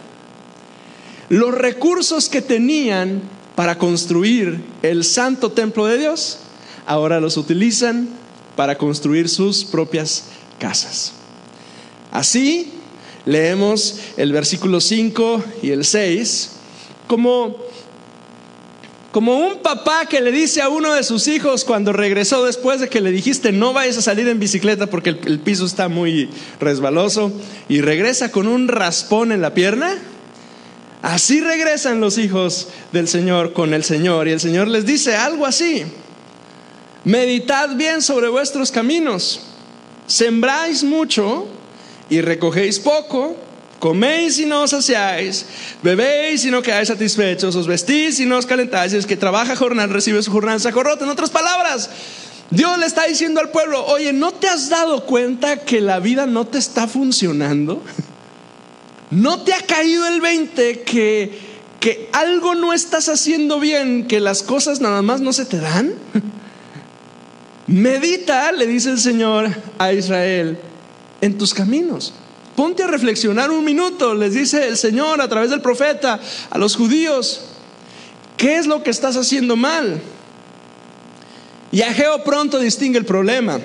Los 1.28 1.54
recursos 1.54 2.28
que 2.28 2.42
tenían 2.42 3.22
para 3.54 3.78
construir 3.78 4.60
el 4.82 5.04
santo 5.04 5.52
templo 5.52 5.86
de 5.86 5.98
Dios, 5.98 6.38
ahora 6.86 7.20
los 7.20 7.36
utilizan 7.36 8.08
para 8.56 8.76
construir 8.76 9.28
sus 9.28 9.64
propias 9.64 10.24
casas. 10.58 11.12
Así 12.10 12.72
leemos 13.26 13.98
el 14.16 14.32
versículo 14.32 14.80
5 14.80 15.44
y 15.62 15.70
el 15.70 15.84
6 15.84 16.50
como, 17.06 17.56
como 19.12 19.38
un 19.38 19.58
papá 19.58 20.06
que 20.06 20.20
le 20.20 20.32
dice 20.32 20.62
a 20.62 20.68
uno 20.68 20.94
de 20.94 21.02
sus 21.02 21.28
hijos 21.28 21.64
cuando 21.64 21.92
regresó 21.92 22.44
después 22.44 22.80
de 22.80 22.88
que 22.88 23.00
le 23.00 23.12
dijiste 23.12 23.52
no 23.52 23.72
vayas 23.72 23.98
a 23.98 24.02
salir 24.02 24.28
en 24.28 24.40
bicicleta 24.40 24.86
porque 24.86 25.10
el, 25.10 25.20
el 25.26 25.40
piso 25.40 25.66
está 25.66 25.88
muy 25.88 26.30
resbaloso 26.58 27.32
y 27.68 27.80
regresa 27.80 28.30
con 28.30 28.46
un 28.46 28.68
raspón 28.68 29.32
en 29.32 29.42
la 29.42 29.54
pierna. 29.54 29.96
Así 31.02 31.40
regresan 31.40 32.00
los 32.00 32.18
hijos 32.18 32.68
del 32.92 33.08
Señor 33.08 33.54
con 33.54 33.72
el 33.72 33.84
Señor 33.84 34.28
y 34.28 34.32
el 34.32 34.40
Señor 34.40 34.68
les 34.68 34.84
dice 34.84 35.16
algo 35.16 35.46
así. 35.46 35.84
Meditad 37.04 37.74
bien 37.76 38.02
sobre 38.02 38.28
vuestros 38.28 38.70
caminos. 38.70 39.40
Sembráis 40.06 40.84
mucho 40.84 41.46
y 42.10 42.20
recogéis 42.20 42.78
poco, 42.80 43.36
coméis 43.78 44.38
y 44.38 44.46
no 44.46 44.62
os 44.62 44.70
saciáis, 44.70 45.46
bebéis 45.82 46.44
y 46.44 46.50
no 46.50 46.60
quedáis 46.60 46.88
satisfechos, 46.88 47.56
os 47.56 47.66
vestís 47.66 48.20
y 48.20 48.26
no 48.26 48.36
os 48.36 48.46
calentáis, 48.46 48.92
y 48.92 49.02
que 49.04 49.16
trabaja 49.16 49.56
jornal 49.56 49.88
recibe 49.88 50.22
su 50.22 50.30
jornal 50.30 50.60
sacorrota. 50.60 51.04
En 51.04 51.10
otras 51.10 51.30
palabras, 51.30 51.88
Dios 52.50 52.78
le 52.78 52.86
está 52.86 53.06
diciendo 53.06 53.40
al 53.40 53.50
pueblo, 53.50 53.86
oye, 53.86 54.12
¿no 54.12 54.32
te 54.32 54.48
has 54.48 54.68
dado 54.68 55.06
cuenta 55.06 55.58
que 55.60 55.80
la 55.80 56.00
vida 56.00 56.26
no 56.26 56.46
te 56.46 56.58
está 56.58 56.88
funcionando? 56.88 57.82
¿No 59.10 59.42
te 59.42 59.54
ha 59.54 59.60
caído 59.62 60.06
el 60.06 60.20
20 60.20 60.82
que, 60.82 61.38
que 61.80 62.08
algo 62.12 62.54
no 62.54 62.72
estás 62.72 63.08
haciendo 63.08 63.58
bien, 63.60 64.06
que 64.06 64.20
las 64.20 64.42
cosas 64.42 64.80
nada 64.80 65.00
más 65.02 65.20
no 65.20 65.32
se 65.32 65.44
te 65.46 65.58
dan? 65.58 65.94
Medita, 67.66 68.50
le 68.50 68.66
dice 68.66 68.90
el 68.90 68.98
Señor 68.98 69.48
a 69.78 69.92
Israel, 69.92 70.58
en 71.20 71.38
tus 71.38 71.54
caminos. 71.54 72.12
Ponte 72.56 72.82
a 72.82 72.88
reflexionar 72.88 73.50
un 73.50 73.64
minuto, 73.64 74.14
les 74.14 74.34
dice 74.34 74.68
el 74.68 74.76
Señor 74.76 75.20
a 75.20 75.28
través 75.28 75.50
del 75.50 75.60
profeta 75.62 76.20
a 76.50 76.58
los 76.58 76.76
judíos, 76.76 77.42
¿qué 78.36 78.56
es 78.56 78.66
lo 78.66 78.82
que 78.82 78.90
estás 78.90 79.16
haciendo 79.16 79.56
mal? 79.56 80.00
Y 81.72 81.82
Ageo 81.82 82.22
pronto 82.24 82.58
distingue 82.58 82.98
el 82.98 83.04
problema. 83.04 83.60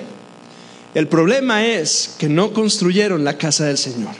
El 0.94 1.08
problema 1.08 1.66
es 1.66 2.14
que 2.18 2.28
no 2.28 2.52
construyeron 2.52 3.24
la 3.24 3.36
casa 3.36 3.66
del 3.66 3.76
Señor. 3.76 4.14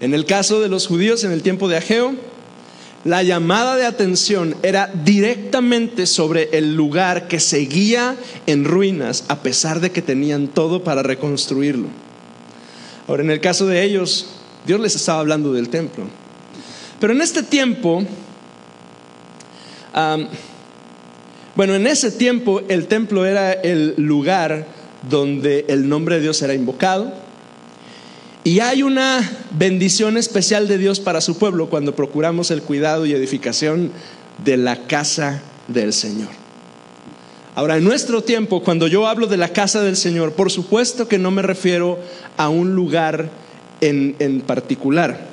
En 0.00 0.14
el 0.14 0.24
caso 0.24 0.60
de 0.60 0.68
los 0.68 0.86
judíos 0.86 1.24
en 1.24 1.32
el 1.32 1.42
tiempo 1.42 1.68
de 1.68 1.78
Ageo, 1.78 2.14
la 3.04 3.22
llamada 3.22 3.76
de 3.76 3.86
atención 3.86 4.54
era 4.62 4.90
directamente 5.04 6.06
sobre 6.06 6.50
el 6.52 6.74
lugar 6.76 7.26
que 7.26 7.40
seguía 7.40 8.16
en 8.46 8.64
ruinas 8.64 9.24
a 9.28 9.42
pesar 9.42 9.80
de 9.80 9.90
que 9.90 10.02
tenían 10.02 10.48
todo 10.48 10.84
para 10.84 11.02
reconstruirlo. 11.02 11.88
Ahora, 13.08 13.22
en 13.22 13.30
el 13.30 13.40
caso 13.40 13.66
de 13.66 13.82
ellos, 13.82 14.26
Dios 14.66 14.78
les 14.80 14.94
estaba 14.94 15.20
hablando 15.20 15.52
del 15.54 15.70
templo. 15.70 16.04
Pero 17.00 17.14
en 17.14 17.22
este 17.22 17.42
tiempo, 17.42 18.04
bueno, 21.54 21.74
en 21.74 21.86
ese 21.86 22.10
tiempo 22.10 22.60
el 22.68 22.86
templo 22.86 23.24
era 23.24 23.52
el 23.52 23.94
lugar 23.96 24.66
donde 25.08 25.64
el 25.68 25.88
nombre 25.88 26.16
de 26.16 26.20
Dios 26.20 26.42
era 26.42 26.52
invocado. 26.52 27.12
Y 28.44 28.60
hay 28.60 28.82
una 28.82 29.28
bendición 29.52 30.16
especial 30.16 30.68
de 30.68 30.78
Dios 30.78 31.00
para 31.00 31.20
su 31.20 31.38
pueblo 31.38 31.70
cuando 31.70 31.96
procuramos 31.96 32.50
el 32.50 32.62
cuidado 32.62 33.06
y 33.06 33.12
edificación 33.12 33.90
de 34.44 34.56
la 34.58 34.86
casa 34.86 35.42
del 35.66 35.92
Señor. 35.92 36.47
Ahora, 37.58 37.76
en 37.76 37.82
nuestro 37.82 38.22
tiempo, 38.22 38.62
cuando 38.62 38.86
yo 38.86 39.08
hablo 39.08 39.26
de 39.26 39.36
la 39.36 39.48
casa 39.48 39.82
del 39.82 39.96
Señor, 39.96 40.34
por 40.34 40.48
supuesto 40.48 41.08
que 41.08 41.18
no 41.18 41.32
me 41.32 41.42
refiero 41.42 41.98
a 42.36 42.48
un 42.48 42.76
lugar 42.76 43.30
en, 43.80 44.14
en 44.20 44.42
particular. 44.42 45.26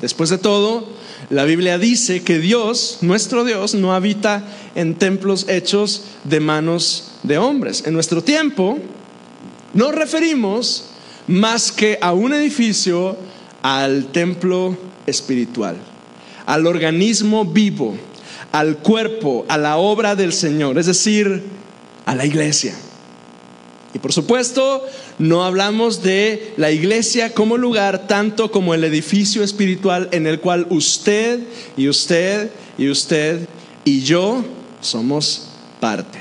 Después 0.00 0.30
de 0.30 0.38
todo, 0.38 0.86
la 1.28 1.42
Biblia 1.42 1.78
dice 1.78 2.22
que 2.22 2.38
Dios, 2.38 2.98
nuestro 3.00 3.44
Dios, 3.44 3.74
no 3.74 3.92
habita 3.92 4.44
en 4.76 4.94
templos 4.94 5.48
hechos 5.48 6.04
de 6.22 6.38
manos 6.38 7.14
de 7.24 7.38
hombres. 7.38 7.82
En 7.88 7.94
nuestro 7.94 8.22
tiempo 8.22 8.78
nos 9.74 9.92
referimos 9.96 10.90
más 11.26 11.72
que 11.72 11.98
a 12.00 12.12
un 12.12 12.34
edificio, 12.34 13.16
al 13.62 14.12
templo 14.12 14.78
espiritual, 15.06 15.74
al 16.46 16.68
organismo 16.68 17.44
vivo, 17.44 17.98
al 18.52 18.78
cuerpo, 18.78 19.44
a 19.48 19.58
la 19.58 19.76
obra 19.76 20.16
del 20.16 20.32
Señor, 20.32 20.78
es 20.78 20.86
decir, 20.86 21.42
a 22.04 22.14
la 22.14 22.24
iglesia. 22.24 22.74
Y 23.94 23.98
por 23.98 24.12
supuesto, 24.12 24.84
no 25.18 25.44
hablamos 25.44 26.02
de 26.02 26.52
la 26.56 26.70
iglesia 26.70 27.32
como 27.32 27.56
lugar, 27.56 28.06
tanto 28.06 28.50
como 28.50 28.74
el 28.74 28.84
edificio 28.84 29.42
espiritual 29.42 30.08
en 30.12 30.26
el 30.26 30.40
cual 30.40 30.66
usted 30.70 31.40
y 31.76 31.88
usted 31.88 32.50
y 32.76 32.90
usted 32.90 33.48
y 33.84 34.02
yo 34.02 34.44
somos 34.82 35.48
parte. 35.80 36.18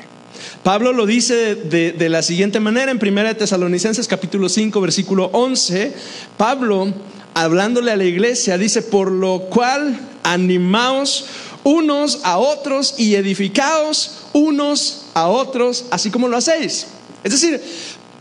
Pablo 0.63 0.93
lo 0.93 1.05
dice 1.05 1.55
de, 1.55 2.09
la 2.09 2.21
siguiente 2.21 2.59
manera 2.59 2.91
en 2.91 2.99
1 2.99 3.35
Tesalonicenses 3.35 4.07
capítulo 4.07 4.49
5 4.49 4.81
versículo 4.81 5.29
11. 5.33 5.93
Pablo 6.37 6.93
hablándole 7.33 7.91
a 7.91 7.97
la 7.97 8.05
iglesia, 8.05 8.57
dice, 8.57 8.81
por 8.81 9.11
lo 9.11 9.41
cual 9.49 9.99
animaos 10.23 11.25
unos 11.65 12.19
a 12.23 12.37
otros 12.37 12.93
y 12.97 13.15
edificaos 13.15 14.27
unos 14.31 15.07
a 15.15 15.27
otros, 15.27 15.85
así 15.89 16.11
como 16.11 16.27
lo 16.27 16.37
hacéis. 16.37 16.87
Es 17.23 17.31
decir, 17.31 17.61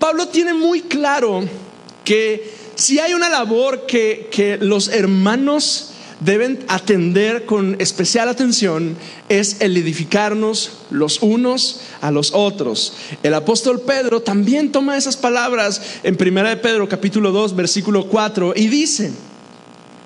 Pablo 0.00 0.28
tiene 0.28 0.54
muy 0.54 0.80
claro 0.80 1.44
que 2.04 2.52
si 2.74 2.98
hay 2.98 3.14
una 3.14 3.28
labor 3.28 3.86
que, 3.86 4.28
que 4.32 4.56
los 4.56 4.88
hermanos 4.88 5.90
deben 6.20 6.64
atender 6.68 7.44
con 7.44 7.76
especial 7.80 8.28
atención 8.28 8.96
es 9.28 9.60
el 9.60 9.76
edificarnos 9.76 10.78
los 10.90 11.20
unos 11.20 11.80
a 12.00 12.10
los 12.10 12.32
otros. 12.32 12.94
El 13.22 13.34
apóstol 13.34 13.82
Pedro 13.82 14.22
también 14.22 14.72
toma 14.72 14.96
esas 14.96 15.16
palabras 15.16 15.82
en 16.02 16.16
1 16.18 16.48
de 16.48 16.56
Pedro 16.56 16.88
capítulo 16.88 17.30
2 17.30 17.54
versículo 17.56 18.08
4 18.08 18.54
y 18.56 18.68
dice, 18.68 19.12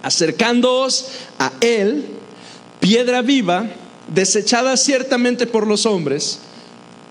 acercándoos 0.03 1.07
a 1.39 1.53
él, 1.61 2.18
piedra 2.81 3.23
viva, 3.23 3.67
desechada 4.09 4.77
ciertamente 4.77 5.47
por 5.47 5.67
los 5.67 5.87
hombres, 5.87 6.39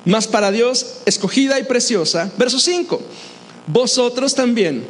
mas 0.05 0.27
para 0.27 0.51
Dios 0.51 1.00
escogida 1.05 1.59
y 1.59 1.63
preciosa. 1.63 2.31
Verso 2.38 2.59
5, 2.59 3.01
vosotros 3.67 4.36
también, 4.36 4.86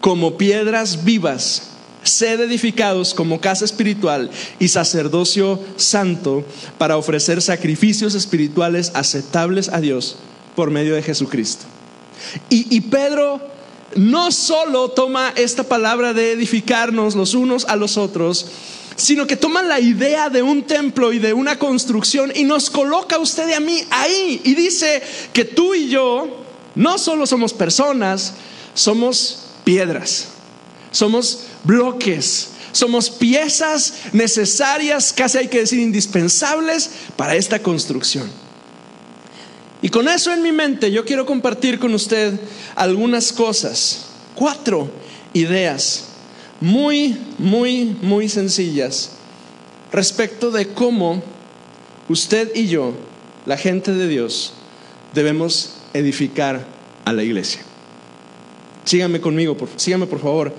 como 0.00 0.36
piedras 0.36 1.04
vivas, 1.04 1.70
sed 2.04 2.40
edificados 2.40 3.14
como 3.14 3.40
casa 3.40 3.64
espiritual 3.64 4.30
y 4.58 4.68
sacerdocio 4.68 5.58
santo 5.76 6.44
para 6.78 6.96
ofrecer 6.96 7.42
sacrificios 7.42 8.14
espirituales 8.14 8.92
aceptables 8.94 9.68
a 9.70 9.80
Dios 9.80 10.16
por 10.54 10.70
medio 10.70 10.94
de 10.94 11.02
Jesucristo. 11.02 11.64
Y, 12.50 12.74
y 12.74 12.82
Pedro 12.82 13.40
no 13.96 14.32
solo 14.32 14.90
toma 14.90 15.32
esta 15.36 15.64
palabra 15.64 16.12
de 16.12 16.32
edificarnos 16.32 17.14
los 17.14 17.34
unos 17.34 17.64
a 17.66 17.76
los 17.76 17.96
otros, 17.96 18.46
sino 18.96 19.26
que 19.26 19.36
toma 19.36 19.62
la 19.62 19.80
idea 19.80 20.30
de 20.30 20.42
un 20.42 20.62
templo 20.62 21.12
y 21.12 21.18
de 21.18 21.32
una 21.32 21.58
construcción 21.58 22.32
y 22.34 22.44
nos 22.44 22.70
coloca 22.70 23.18
usted 23.18 23.48
y 23.48 23.52
a 23.52 23.60
mí 23.60 23.82
ahí 23.90 24.40
y 24.44 24.54
dice 24.54 25.02
que 25.32 25.44
tú 25.44 25.74
y 25.74 25.88
yo 25.88 26.44
no 26.74 26.98
solo 26.98 27.26
somos 27.26 27.52
personas, 27.52 28.34
somos 28.74 29.46
piedras, 29.64 30.28
somos 30.90 31.44
bloques, 31.64 32.50
somos 32.72 33.10
piezas 33.10 33.94
necesarias, 34.12 35.12
casi 35.12 35.38
hay 35.38 35.48
que 35.48 35.60
decir 35.60 35.78
indispensables 35.78 36.90
para 37.16 37.36
esta 37.36 37.60
construcción. 37.60 38.30
Y 39.82 39.90
con 39.90 40.08
eso 40.08 40.32
en 40.32 40.42
mi 40.42 40.50
mente 40.50 40.90
yo 40.90 41.04
quiero 41.04 41.26
compartir 41.26 41.78
con 41.78 41.94
usted 41.94 42.40
algunas 42.74 43.32
cosas, 43.32 44.06
cuatro 44.34 44.90
ideas 45.32 46.13
muy, 46.64 47.16
muy, 47.38 47.96
muy 48.02 48.28
sencillas 48.28 49.12
respecto 49.92 50.50
de 50.50 50.68
cómo 50.68 51.22
usted 52.08 52.54
y 52.54 52.66
yo, 52.66 52.94
la 53.46 53.56
gente 53.56 53.92
de 53.92 54.08
Dios, 54.08 54.54
debemos 55.12 55.74
edificar 55.92 56.66
a 57.04 57.12
la 57.12 57.22
iglesia. 57.22 57.60
Síganme 58.84 59.20
conmigo, 59.20 59.56
síganme 59.76 60.06
por 60.06 60.20
favor 60.20 60.54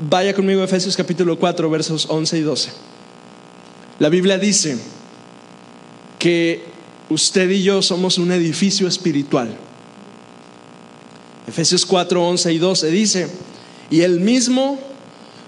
Vaya 0.00 0.34
conmigo 0.34 0.62
a 0.62 0.64
Efesios 0.64 0.96
capítulo 0.96 1.38
4, 1.38 1.68
versos 1.68 2.06
11 2.08 2.38
y 2.38 2.40
12. 2.40 2.70
La 3.98 4.08
Biblia 4.08 4.38
dice 4.38 4.78
que 6.18 6.64
usted 7.10 7.50
y 7.50 7.62
yo 7.62 7.82
somos 7.82 8.16
un 8.16 8.32
edificio 8.32 8.88
espiritual. 8.88 9.54
Efesios 11.46 11.84
4, 11.84 12.28
11 12.28 12.52
y 12.54 12.58
12 12.58 12.90
dice, 12.90 13.28
y 13.90 14.00
él 14.00 14.20
mismo 14.20 14.78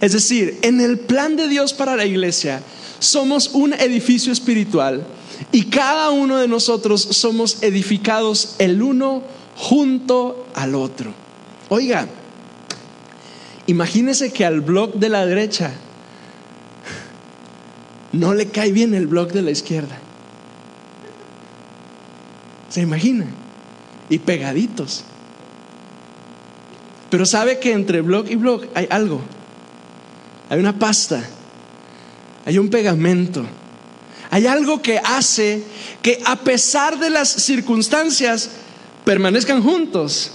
Es 0.00 0.12
decir, 0.12 0.58
en 0.62 0.80
el 0.80 0.98
plan 0.98 1.36
de 1.36 1.48
Dios 1.48 1.72
para 1.72 1.96
la 1.96 2.04
iglesia, 2.04 2.62
somos 2.98 3.50
un 3.54 3.72
edificio 3.72 4.32
espiritual 4.32 5.06
y 5.52 5.64
cada 5.64 6.10
uno 6.10 6.38
de 6.38 6.48
nosotros 6.48 7.00
somos 7.00 7.62
edificados 7.62 8.56
el 8.58 8.82
uno 8.82 9.22
junto 9.56 10.46
al 10.54 10.74
otro. 10.74 11.12
Oiga, 11.68 12.08
Imagínese 13.70 14.32
que 14.32 14.44
al 14.44 14.62
blog 14.62 14.94
de 14.94 15.08
la 15.08 15.24
derecha 15.24 15.70
no 18.10 18.34
le 18.34 18.46
cae 18.46 18.72
bien 18.72 18.94
el 18.94 19.06
blog 19.06 19.30
de 19.30 19.42
la 19.42 19.52
izquierda. 19.52 19.96
¿Se 22.68 22.80
imagina? 22.80 23.26
Y 24.08 24.18
pegaditos. 24.18 25.04
Pero 27.10 27.24
sabe 27.24 27.60
que 27.60 27.72
entre 27.72 28.00
blog 28.00 28.28
y 28.28 28.34
blog 28.34 28.66
hay 28.74 28.88
algo. 28.90 29.20
Hay 30.50 30.58
una 30.58 30.78
pasta. 30.78 31.24
Hay 32.44 32.58
un 32.58 32.68
pegamento. 32.68 33.46
Hay 34.30 34.46
algo 34.46 34.82
que 34.82 34.98
hace 34.98 35.62
que 36.02 36.20
a 36.24 36.36
pesar 36.36 36.98
de 36.98 37.08
las 37.08 37.28
circunstancias 37.28 38.50
permanezcan 39.04 39.62
juntos. 39.62 40.32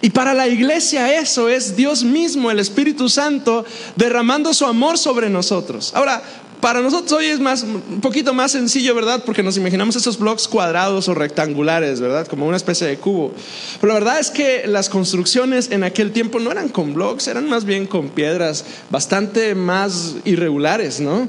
Y 0.00 0.10
para 0.10 0.34
la 0.34 0.48
iglesia 0.48 1.18
eso 1.18 1.48
es 1.48 1.76
Dios 1.76 2.02
mismo, 2.02 2.50
el 2.50 2.58
Espíritu 2.58 3.08
Santo, 3.08 3.64
derramando 3.94 4.52
su 4.52 4.66
amor 4.66 4.98
sobre 4.98 5.30
nosotros. 5.30 5.92
Ahora, 5.94 6.22
para 6.62 6.80
nosotros 6.80 7.12
hoy 7.12 7.26
es 7.26 7.40
más, 7.40 7.64
un 7.64 8.00
poquito 8.00 8.32
más 8.32 8.52
sencillo, 8.52 8.94
¿verdad? 8.94 9.24
Porque 9.26 9.42
nos 9.42 9.56
imaginamos 9.56 9.96
esos 9.96 10.16
bloques 10.16 10.46
cuadrados 10.46 11.08
o 11.08 11.14
rectangulares, 11.14 12.00
¿verdad? 12.00 12.28
Como 12.28 12.46
una 12.46 12.56
especie 12.56 12.86
de 12.86 12.98
cubo. 12.98 13.32
Pero 13.80 13.92
la 13.92 13.98
verdad 13.98 14.20
es 14.20 14.30
que 14.30 14.68
las 14.68 14.88
construcciones 14.88 15.72
en 15.72 15.82
aquel 15.82 16.12
tiempo 16.12 16.38
no 16.38 16.52
eran 16.52 16.68
con 16.68 16.94
blocks, 16.94 17.26
eran 17.26 17.48
más 17.50 17.64
bien 17.64 17.88
con 17.88 18.10
piedras 18.10 18.64
bastante 18.90 19.56
más 19.56 20.14
irregulares, 20.24 21.00
¿no? 21.00 21.28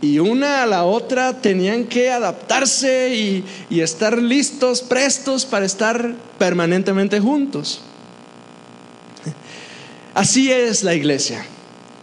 y 0.00 0.20
una 0.20 0.62
a 0.62 0.66
la 0.66 0.84
otra 0.84 1.40
tenían 1.40 1.84
que 1.84 2.10
adaptarse 2.10 3.42
y, 3.68 3.80
estar 3.80 4.18
listos, 4.22 4.82
prestos 4.82 5.44
para 5.44 5.66
estar 5.66 6.14
permanentemente 6.38 7.18
juntos. 7.18 7.80
Así 10.14 10.52
es 10.52 10.84
la 10.84 10.94
iglesia, 10.94 11.44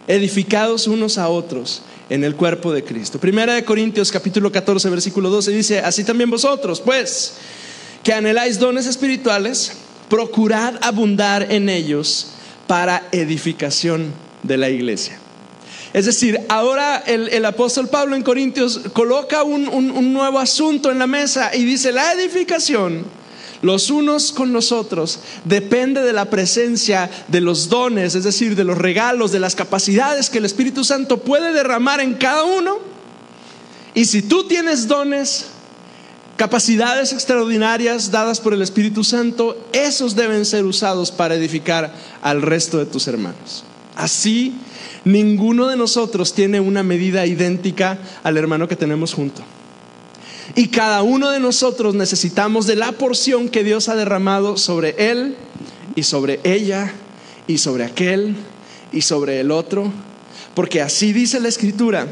edificados 0.08 0.88
unos 0.88 1.18
a 1.18 1.30
otros 1.30 1.82
en 2.10 2.24
el 2.24 2.36
cuerpo 2.36 2.72
de 2.72 2.84
Cristo. 2.84 3.20
Primera 3.20 3.54
de 3.54 3.66
Corintios 3.66 4.12
capítulo 4.12 4.52
14 4.52 4.90
versículo 4.90 5.30
12 5.30 5.52
dice, 5.52 5.80
así 5.80 6.04
también 6.04 6.30
vosotros, 6.30 6.82
pues, 6.82 7.36
que 8.04 8.14
anheláis 8.14 8.60
dones 8.60 8.86
espirituales, 8.86 9.74
procurad 10.10 10.76
abundar 10.82 11.52
en 11.52 11.70
ellos 11.70 12.28
para 12.68 13.08
edificación 13.12 14.14
de 14.44 14.58
la 14.58 14.70
iglesia. 14.70 15.20
Es 15.94 16.06
decir, 16.06 16.40
ahora 16.50 16.98
el, 17.08 17.46
apóstol 17.46 17.88
Pablo 17.88 18.16
en 18.16 18.22
Corintios 18.22 18.82
coloca 18.92 19.44
un, 19.44 19.70
un 19.70 20.14
nuevo 20.14 20.40
asunto 20.40 20.92
en 20.92 21.00
la 21.00 21.08
mesa 21.08 21.56
y 21.56 21.64
dice, 21.64 21.94
la 21.94 22.12
edificación 22.12 23.06
los 23.62 23.90
unos 23.90 24.32
con 24.32 24.54
los 24.54 24.72
otros 24.72 25.20
depende 25.44 26.02
de 26.02 26.14
la 26.14 26.30
presencia 26.30 27.10
de 27.28 27.42
los 27.42 27.70
dones, 27.70 28.16
es 28.16 28.24
decir, 28.24 28.56
de 28.56 28.64
los 28.64 28.78
regalos, 28.78 29.32
de 29.32 29.40
las 29.40 29.56
capacidades 29.56 30.30
que 30.30 30.40
el 30.40 30.46
Espíritu 30.46 30.84
Santo 30.84 31.20
puede 31.20 31.54
derramar 31.54 32.00
en 32.00 32.16
cada 32.16 32.44
uno. 32.44 32.80
Y 33.94 34.06
si 34.06 34.22
tú 34.22 34.48
tienes 34.48 34.88
dones, 34.88 35.48
capacidades 36.38 37.14
extraordinarias 37.14 38.12
dadas 38.12 38.40
por 38.40 38.54
el 38.54 38.62
Espíritu 38.62 39.04
Santo, 39.04 39.58
esos 39.74 40.16
deben 40.16 40.46
ser 40.46 40.66
usados 40.66 41.12
para 41.12 41.36
edificar 41.36 41.94
al 42.22 42.42
resto 42.42 42.78
de 42.78 42.86
tus 42.86 43.08
hermanos. 43.08 43.64
Así 43.96 44.54
Ninguno 45.06 45.68
de 45.68 45.78
nosotros 45.78 46.34
tiene 46.34 46.60
una 46.60 46.82
medida 46.82 47.28
idéntica 47.28 48.00
al 48.24 48.38
hermano 48.38 48.68
que 48.68 48.76
tenemos 48.76 49.14
junto. 49.14 49.44
Y 50.54 50.68
cada 50.68 51.02
uno 51.02 51.32
de 51.32 51.40
nosotros 51.40 51.96
necesitamos 51.96 52.68
de 52.68 52.76
la 52.76 52.92
porción 52.92 53.50
que 53.50 53.64
Dios 53.64 53.90
ha 53.90 53.96
derramado 53.96 54.58
sobre 54.58 55.12
él 55.12 55.36
y 55.96 56.04
sobre 56.04 56.40
ella 56.44 56.94
y 57.48 57.58
sobre 57.58 57.86
aquel 57.86 58.36
y 58.92 59.02
sobre 59.02 59.40
el 59.40 59.50
otro. 59.50 59.92
Porque 60.54 60.82
así 60.82 61.14
dice 61.14 61.40
la 61.40 61.50
escritura, 61.50 62.08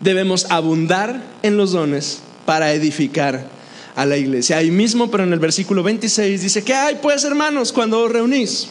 debemos 0.00 0.46
abundar 0.50 1.22
en 1.42 1.56
los 1.56 1.72
dones 1.72 2.20
para 2.44 2.72
edificar 2.72 3.48
a 3.96 4.06
la 4.06 4.16
iglesia. 4.16 4.58
Ahí 4.58 4.70
mismo, 4.70 5.10
pero 5.10 5.24
en 5.24 5.32
el 5.32 5.38
versículo 5.38 5.82
26 5.82 6.42
dice, 6.42 6.62
¿qué 6.62 6.74
hay 6.74 6.98
pues 7.02 7.24
hermanos 7.24 7.72
cuando 7.72 8.00
os 8.00 8.12
reunís? 8.12 8.68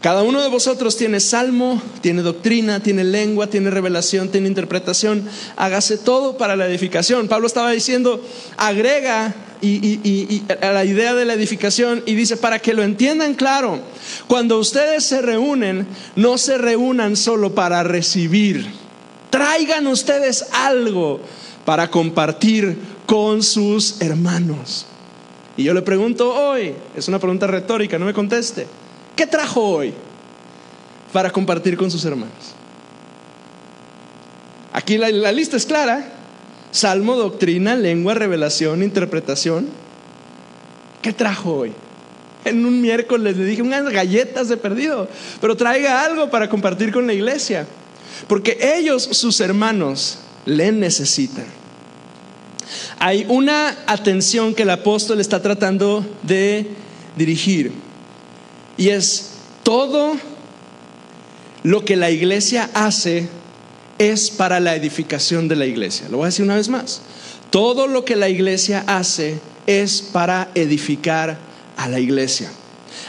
Cada 0.00 0.22
uno 0.22 0.40
de 0.40 0.48
vosotros 0.48 0.96
tiene 0.96 1.18
salmo, 1.18 1.82
tiene 2.00 2.22
doctrina, 2.22 2.80
tiene 2.80 3.02
lengua, 3.02 3.48
tiene 3.48 3.68
revelación, 3.70 4.28
tiene 4.28 4.46
interpretación. 4.46 5.28
Hágase 5.56 5.98
todo 5.98 6.36
para 6.36 6.54
la 6.54 6.66
edificación. 6.66 7.26
Pablo 7.26 7.48
estaba 7.48 7.72
diciendo, 7.72 8.24
agrega 8.56 9.34
y, 9.60 10.42
a 10.62 10.70
la 10.70 10.84
idea 10.84 11.14
de 11.14 11.24
la 11.24 11.34
edificación 11.34 12.04
y 12.06 12.14
dice, 12.14 12.36
para 12.36 12.60
que 12.60 12.74
lo 12.74 12.84
entiendan 12.84 13.34
claro, 13.34 13.80
cuando 14.28 14.60
ustedes 14.60 15.04
se 15.04 15.20
reúnen, 15.20 15.88
no 16.14 16.38
se 16.38 16.58
reúnan 16.58 17.16
solo 17.16 17.56
para 17.56 17.82
recibir. 17.82 18.70
Traigan 19.30 19.88
ustedes 19.88 20.46
algo 20.52 21.20
para 21.64 21.90
compartir 21.90 22.78
con 23.04 23.42
sus 23.42 24.00
hermanos. 24.00 24.86
Y 25.56 25.64
yo 25.64 25.74
le 25.74 25.82
pregunto 25.82 26.32
hoy, 26.32 26.72
es 26.94 27.08
una 27.08 27.18
pregunta 27.18 27.48
retórica, 27.48 27.98
no 27.98 28.06
me 28.06 28.14
conteste. 28.14 28.68
¿Qué 29.18 29.26
trajo 29.26 29.60
hoy 29.60 29.92
para 31.12 31.32
compartir 31.32 31.76
con 31.76 31.90
sus 31.90 32.04
hermanos? 32.04 32.54
Aquí 34.72 34.96
la, 34.96 35.32
lista 35.32 35.56
es 35.56 35.66
clara. 35.66 36.08
Salmo, 36.70 37.16
doctrina, 37.16 37.74
lengua, 37.74 38.14
revelación, 38.14 38.80
interpretación. 38.80 39.66
¿Qué 41.02 41.12
trajo 41.12 41.52
hoy? 41.52 41.72
En 42.44 42.64
un 42.64 42.80
miércoles 42.80 43.36
le 43.36 43.44
dije 43.44 43.60
unas 43.60 43.90
galletas 43.90 44.48
de 44.48 44.56
perdido, 44.56 45.08
pero 45.40 45.56
traiga 45.56 46.04
algo 46.04 46.30
para 46.30 46.48
compartir 46.48 46.92
con 46.92 47.08
la 47.08 47.12
iglesia. 47.12 47.66
Porque 48.28 48.56
ellos, 48.78 49.02
sus 49.02 49.40
hermanos, 49.40 50.20
le 50.44 50.70
necesitan. 50.70 51.46
Hay 53.00 53.26
una 53.28 53.78
atención 53.88 54.54
que 54.54 54.62
el 54.62 54.70
apóstol 54.70 55.20
está 55.20 55.42
tratando 55.42 56.06
de 56.22 56.70
dirigir. 57.16 57.87
Y 58.78 58.88
es 58.90 59.30
todo 59.64 60.16
lo 61.64 61.84
que 61.84 61.96
la 61.96 62.10
iglesia 62.10 62.70
hace 62.72 63.28
es 63.98 64.30
para 64.30 64.60
la 64.60 64.76
edificación 64.76 65.48
de 65.48 65.56
la 65.56 65.66
iglesia. 65.66 66.08
Lo 66.08 66.18
voy 66.18 66.24
a 66.24 66.28
decir 66.28 66.44
una 66.44 66.54
vez 66.54 66.68
más. 66.68 67.02
Todo 67.50 67.86
lo 67.86 68.04
que 68.04 68.16
la 68.16 68.28
iglesia 68.28 68.84
hace 68.86 69.40
es 69.66 70.00
para 70.00 70.50
edificar 70.54 71.38
a 71.76 71.88
la 71.88 71.98
iglesia. 71.98 72.50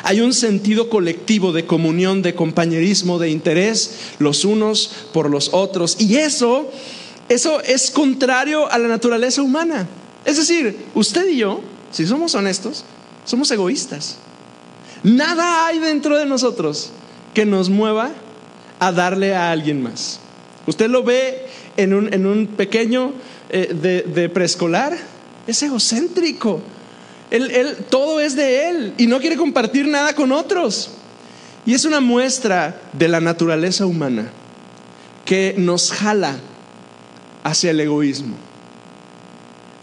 Hay 0.03 0.21
un 0.21 0.33
sentido 0.33 0.89
colectivo 0.89 1.51
de 1.51 1.65
comunión, 1.65 2.21
de 2.21 2.35
compañerismo, 2.35 3.19
de 3.19 3.29
interés 3.29 3.91
los 4.17 4.45
unos 4.45 4.91
por 5.13 5.29
los 5.29 5.53
otros. 5.53 5.97
Y 5.99 6.17
eso, 6.17 6.71
eso 7.27 7.61
es 7.61 7.91
contrario 7.91 8.71
a 8.71 8.77
la 8.77 8.87
naturaleza 8.87 9.41
humana. 9.41 9.87
Es 10.25 10.37
decir, 10.37 10.85
usted 10.95 11.27
y 11.29 11.37
yo, 11.37 11.61
si 11.91 12.07
somos 12.07 12.33
honestos, 12.35 12.85
somos 13.25 13.51
egoístas. 13.51 14.17
Nada 15.03 15.65
hay 15.67 15.79
dentro 15.79 16.17
de 16.17 16.25
nosotros 16.25 16.91
que 17.33 17.45
nos 17.45 17.69
mueva 17.69 18.11
a 18.79 18.91
darle 18.91 19.35
a 19.35 19.51
alguien 19.51 19.81
más. 19.81 20.19
Usted 20.65 20.89
lo 20.89 21.03
ve 21.03 21.47
en 21.77 21.93
un, 21.93 22.47
pequeño 22.47 23.13
eh, 23.49 24.03
de, 24.05 24.29
preescolar, 24.29 24.97
es 25.47 25.63
egocéntrico. 25.63 26.61
Él, 27.31 27.77
todo 27.89 28.19
es 28.19 28.35
de 28.35 28.69
él 28.69 28.93
y 28.97 29.07
no 29.07 29.19
quiere 29.19 29.37
compartir 29.37 29.87
nada 29.87 30.13
con 30.13 30.31
otros. 30.31 30.91
Y 31.65 31.73
es 31.73 31.85
una 31.85 31.99
muestra 31.99 32.81
de 32.93 33.07
la 33.07 33.19
naturaleza 33.19 33.85
humana 33.85 34.29
que 35.25 35.53
nos 35.57 35.91
jala 35.91 36.37
hacia 37.43 37.71
el 37.71 37.79
egoísmo. 37.79 38.35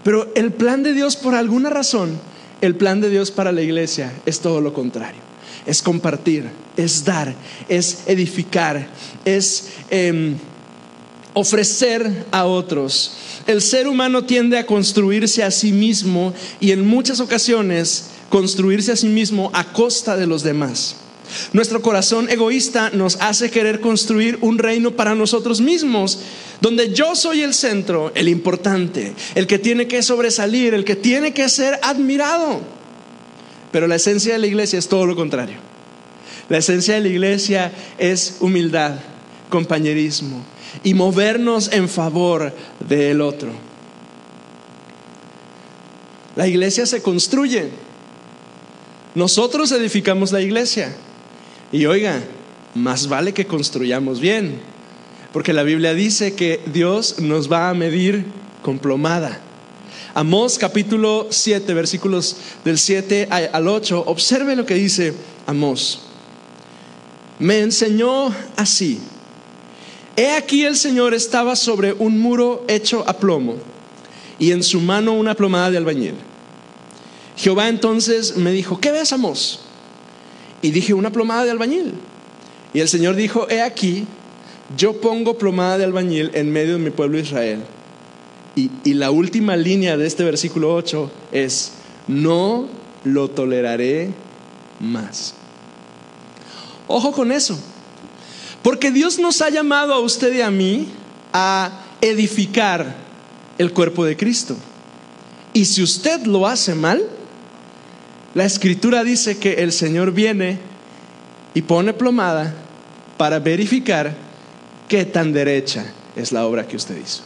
Pero 0.02 0.32
el 0.34 0.52
plan 0.52 0.82
de 0.82 0.92
Dios, 0.92 1.16
por 1.16 1.34
alguna 1.34 1.70
razón, 1.70 2.18
el 2.60 2.74
plan 2.74 3.00
de 3.00 3.10
Dios 3.10 3.30
para 3.30 3.52
la 3.52 3.62
iglesia 3.62 4.12
es 4.24 4.40
todo 4.40 4.60
lo 4.60 4.72
contrario. 4.72 5.20
Es 5.66 5.82
compartir, 5.82 6.44
es 6.76 7.04
dar, 7.04 7.34
es 7.68 8.04
edificar, 8.06 8.88
es 9.24 9.68
em, 9.90 10.36
ofrecer 11.34 12.26
a 12.30 12.44
otros. 12.44 13.12
El 13.46 13.60
ser 13.60 13.88
humano 13.88 14.24
tiende 14.24 14.58
a 14.58 14.66
construirse 14.66 15.42
a 15.42 15.50
sí 15.50 15.72
mismo 15.72 16.32
y 16.60 16.70
en 16.70 16.86
muchas 16.86 17.20
ocasiones 17.20 18.06
construirse 18.28 18.92
a 18.92 18.96
sí 18.96 19.08
mismo 19.08 19.50
a 19.52 19.72
costa 19.72 20.16
de 20.16 20.26
los 20.26 20.42
demás. 20.42 20.96
Nuestro 21.52 21.82
corazón 21.82 22.28
egoísta 22.30 22.90
nos 22.90 23.16
hace 23.20 23.50
querer 23.50 23.80
construir 23.80 24.38
un 24.40 24.58
reino 24.58 24.92
para 24.92 25.14
nosotros 25.14 25.60
mismos, 25.60 26.20
donde 26.60 26.92
yo 26.92 27.14
soy 27.14 27.42
el 27.42 27.54
centro, 27.54 28.12
el 28.14 28.28
importante, 28.28 29.14
el 29.34 29.46
que 29.46 29.58
tiene 29.58 29.86
que 29.88 30.02
sobresalir, 30.02 30.74
el 30.74 30.84
que 30.84 30.96
tiene 30.96 31.32
que 31.32 31.48
ser 31.48 31.78
admirado. 31.82 32.60
Pero 33.72 33.86
la 33.86 33.96
esencia 33.96 34.32
de 34.32 34.38
la 34.38 34.46
iglesia 34.46 34.78
es 34.78 34.88
todo 34.88 35.06
lo 35.06 35.16
contrario. 35.16 35.56
La 36.48 36.58
esencia 36.58 36.94
de 36.94 37.00
la 37.00 37.08
iglesia 37.08 37.72
es 37.98 38.36
humildad, 38.40 38.94
compañerismo 39.50 40.44
y 40.84 40.94
movernos 40.94 41.70
en 41.72 41.88
favor 41.88 42.52
del 42.88 43.20
otro. 43.20 43.50
La 46.36 46.46
iglesia 46.46 46.86
se 46.86 47.02
construye. 47.02 47.70
Nosotros 49.14 49.72
edificamos 49.72 50.32
la 50.32 50.42
iglesia. 50.42 50.94
Y 51.72 51.86
oiga, 51.86 52.22
más 52.74 53.08
vale 53.08 53.34
que 53.34 53.46
construyamos 53.46 54.20
bien, 54.20 54.60
porque 55.32 55.52
la 55.52 55.64
Biblia 55.64 55.94
dice 55.94 56.34
que 56.34 56.60
Dios 56.66 57.18
nos 57.18 57.50
va 57.50 57.68
a 57.68 57.74
medir 57.74 58.24
con 58.62 58.78
plomada. 58.78 59.40
Amós 60.14 60.58
capítulo 60.58 61.26
7, 61.28 61.74
versículos 61.74 62.36
del 62.64 62.78
7 62.78 63.28
al 63.30 63.68
8, 63.68 64.04
observe 64.06 64.56
lo 64.56 64.64
que 64.64 64.74
dice 64.74 65.12
Amós. 65.46 66.02
Me 67.38 67.60
enseñó 67.60 68.32
así. 68.56 68.98
He 70.16 70.30
aquí 70.32 70.64
el 70.64 70.76
Señor 70.76 71.12
estaba 71.12 71.56
sobre 71.56 71.92
un 71.92 72.18
muro 72.18 72.64
hecho 72.68 73.04
a 73.06 73.18
plomo 73.18 73.56
y 74.38 74.52
en 74.52 74.62
su 74.62 74.80
mano 74.80 75.12
una 75.12 75.34
plomada 75.34 75.70
de 75.70 75.76
albañil. 75.76 76.14
Jehová 77.36 77.68
entonces 77.68 78.36
me 78.36 78.52
dijo, 78.52 78.80
¿qué 78.80 78.92
ves, 78.92 79.12
Amós? 79.12 79.65
Y 80.62 80.70
dije, 80.70 80.94
una 80.94 81.12
plomada 81.12 81.44
de 81.44 81.50
albañil. 81.50 81.94
Y 82.72 82.80
el 82.80 82.88
Señor 82.88 83.14
dijo, 83.14 83.48
he 83.48 83.62
aquí, 83.62 84.06
yo 84.76 85.00
pongo 85.00 85.38
plomada 85.38 85.78
de 85.78 85.84
albañil 85.84 86.30
en 86.34 86.52
medio 86.52 86.74
de 86.74 86.78
mi 86.78 86.90
pueblo 86.90 87.18
Israel. 87.18 87.60
Y, 88.54 88.94
la 88.94 89.10
última 89.10 89.54
línea 89.54 89.98
de 89.98 90.06
este 90.06 90.24
versículo 90.24 90.74
8 90.74 91.10
es, 91.30 91.72
no 92.08 92.68
lo 93.04 93.28
toleraré 93.28 94.10
más. 94.80 95.34
Ojo 96.88 97.12
con 97.12 97.32
eso, 97.32 97.58
porque 98.62 98.90
Dios 98.90 99.18
nos 99.18 99.42
ha 99.42 99.50
llamado 99.50 99.92
a 99.92 99.98
usted 99.98 100.34
y 100.34 100.40
a 100.40 100.50
mí 100.50 100.88
a 101.32 101.84
edificar 102.00 102.96
el 103.58 103.72
cuerpo 103.72 104.06
de 104.06 104.16
Cristo. 104.16 104.56
Y 105.52 105.66
si 105.66 105.82
usted 105.82 106.24
lo 106.24 106.46
hace 106.46 106.74
mal, 106.74 107.06
la 108.36 108.44
escritura 108.44 109.02
dice 109.02 109.38
que 109.38 109.54
el 109.62 109.72
Señor 109.72 110.12
viene 110.12 110.58
y 111.54 111.62
pone 111.62 111.94
plomada 111.94 112.52
para 113.16 113.38
verificar 113.38 114.14
qué 114.90 115.06
tan 115.06 115.32
derecha 115.32 115.86
es 116.14 116.32
la 116.32 116.44
obra 116.44 116.68
que 116.68 116.76
usted 116.76 116.98
hizo. 117.02 117.22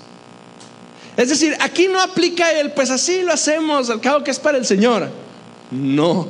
Es 1.17 1.29
decir, 1.29 1.57
aquí 1.59 1.89
no 1.89 2.01
aplica 2.01 2.53
el, 2.53 2.71
pues 2.71 2.91
así 2.91 3.23
lo 3.23 3.33
hacemos, 3.33 3.91
al 3.91 4.01
cabo 4.01 4.23
que 4.23 4.31
es 4.31 4.39
para 4.39 4.57
el 4.57 4.65
Señor. 4.65 5.11
No. 5.73 6.29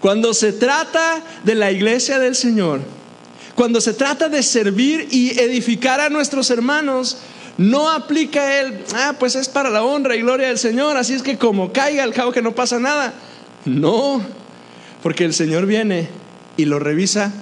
Cuando 0.00 0.34
se 0.34 0.52
trata 0.52 1.22
de 1.44 1.54
la 1.54 1.70
iglesia 1.70 2.18
del 2.18 2.34
Señor, 2.34 2.80
cuando 3.54 3.80
se 3.80 3.94
trata 3.94 4.28
de 4.28 4.42
servir 4.42 5.06
y 5.12 5.38
edificar 5.38 6.00
a 6.00 6.10
nuestros 6.10 6.50
hermanos, 6.50 7.18
no 7.56 7.88
aplica 7.88 8.58
el, 8.58 8.82
ah, 8.96 9.14
pues 9.16 9.36
es 9.36 9.48
para 9.48 9.70
la 9.70 9.84
honra 9.84 10.16
y 10.16 10.22
gloria 10.22 10.48
del 10.48 10.58
Señor, 10.58 10.96
así 10.96 11.14
es 11.14 11.22
que 11.22 11.38
como 11.38 11.72
caiga, 11.72 12.02
al 12.02 12.12
cabo 12.12 12.32
que 12.32 12.42
no 12.42 12.52
pasa 12.52 12.80
nada. 12.80 13.14
No, 13.66 14.22
porque 15.02 15.24
el 15.24 15.34
Señor 15.34 15.66
viene 15.66 16.08
y 16.56 16.64
lo 16.64 16.78
revisa 16.78 17.32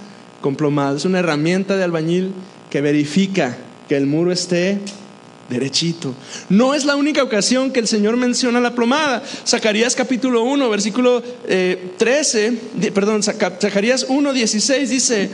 con 0.41 0.57
plomada. 0.57 0.97
Es 0.97 1.05
una 1.05 1.21
herramienta 1.21 1.77
de 1.77 1.85
albañil 1.85 2.33
que 2.71 2.81
verifica 2.81 3.57
que 3.89 3.97
el 3.97 4.07
muro 4.07 4.33
esté 4.33 4.79
derechito. 5.49 6.15
No 6.49 6.75
es 6.75 6.87
la 6.87 6.97
única 6.97 7.23
ocasión 7.23 7.71
que 7.71 7.81
el 7.81 7.87
Señor 7.87 8.17
menciona 8.17 8.61
la 8.61 8.75
plomada. 8.75 9.23
Zacarías 9.47 9.95
capítulo 9.95 10.43
1, 10.45 10.71
versículo 10.71 11.23
13, 11.23 12.47
eh, 12.81 12.91
perdón, 12.93 13.23
Zacarías 13.23 14.07
1, 14.09 14.33
16 14.33 14.91
dice, 14.91 15.31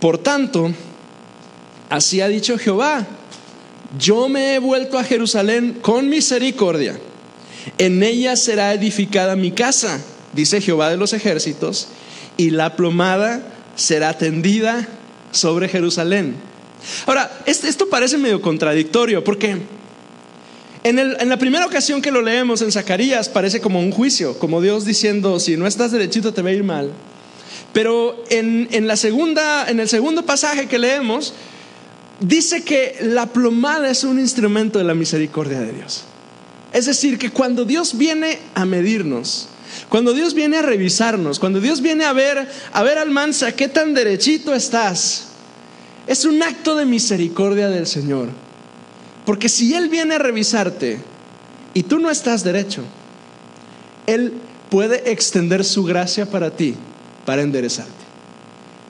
por 0.00 0.18
tanto, 0.18 0.72
así 1.90 2.20
ha 2.20 2.28
dicho 2.28 2.58
Jehová, 2.58 3.06
yo 3.98 4.28
me 4.28 4.54
he 4.54 4.58
vuelto 4.58 4.98
a 4.98 5.04
Jerusalén 5.04 5.78
con 5.82 6.08
misericordia. 6.08 6.98
En 7.78 8.02
ella 8.02 8.36
será 8.36 8.72
edificada 8.72 9.36
mi 9.36 9.52
casa 9.52 10.00
dice 10.32 10.60
Jehová 10.60 10.90
de 10.90 10.96
los 10.96 11.12
ejércitos, 11.12 11.88
y 12.36 12.50
la 12.50 12.76
plomada 12.76 13.42
será 13.76 14.16
tendida 14.16 14.88
sobre 15.30 15.68
Jerusalén. 15.68 16.36
Ahora, 17.06 17.30
esto 17.46 17.88
parece 17.88 18.18
medio 18.18 18.40
contradictorio, 18.40 19.22
porque 19.22 19.58
en, 20.84 21.28
la 21.28 21.38
primera 21.38 21.66
ocasión 21.66 22.02
que 22.02 22.10
lo 22.10 22.22
leemos 22.22 22.60
en 22.62 22.72
Zacarías 22.72 23.28
parece 23.28 23.60
como 23.60 23.80
un 23.80 23.92
juicio, 23.92 24.38
como 24.38 24.60
Dios 24.60 24.84
diciendo, 24.84 25.38
si 25.38 25.56
no 25.56 25.66
estás 25.66 25.92
derechito 25.92 26.34
te 26.34 26.42
va 26.42 26.50
a 26.50 26.52
ir 26.52 26.64
mal. 26.64 26.90
Pero 27.72 28.22
en 28.28 28.68
el 28.70 28.98
segundo 28.98 30.26
pasaje 30.26 30.66
que 30.66 30.78
leemos, 30.78 31.34
dice 32.20 32.64
que 32.64 32.96
la 33.00 33.26
plomada 33.26 33.90
es 33.90 34.04
un 34.04 34.18
instrumento 34.18 34.78
de 34.78 34.84
la 34.84 34.94
misericordia 34.94 35.60
de 35.60 35.72
Dios. 35.72 36.04
Es 36.72 36.86
decir, 36.86 37.18
que 37.18 37.30
cuando 37.30 37.64
Dios 37.64 37.96
viene 37.96 38.38
a 38.54 38.64
medirnos, 38.64 39.48
cuando 39.88 40.12
Dios 40.12 40.34
viene 40.34 40.58
a 40.58 40.62
revisarnos, 40.62 41.38
cuando 41.38 41.60
Dios 41.60 41.80
viene 41.80 42.04
a 42.04 42.12
ver, 42.12 42.48
a 42.72 42.82
ver 42.82 42.98
Almanza, 42.98 43.52
qué 43.52 43.68
tan 43.68 43.94
derechito 43.94 44.54
estás, 44.54 45.28
es 46.06 46.24
un 46.24 46.42
acto 46.42 46.76
de 46.76 46.84
misericordia 46.84 47.68
del 47.68 47.86
Señor. 47.86 48.28
Porque 49.24 49.48
si 49.48 49.74
Él 49.74 49.88
viene 49.88 50.16
a 50.16 50.18
revisarte 50.18 51.00
y 51.74 51.84
tú 51.84 51.98
no 51.98 52.10
estás 52.10 52.42
derecho, 52.42 52.82
Él 54.06 54.32
puede 54.70 55.10
extender 55.12 55.64
su 55.64 55.84
gracia 55.84 56.26
para 56.26 56.50
ti, 56.50 56.74
para 57.24 57.42
enderezarte. 57.42 57.92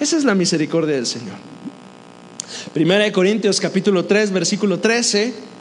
Esa 0.01 0.17
es 0.17 0.25
la 0.25 0.35
misericordia 0.35 0.97
del 0.97 1.07
Señor. 1.07 1.37
Primera 2.73 3.05
de 3.05 3.13
Corintios 3.13 3.61
capítulo 3.61 4.05
3, 4.05 4.33
versículo 4.33 4.79
13 4.79 5.52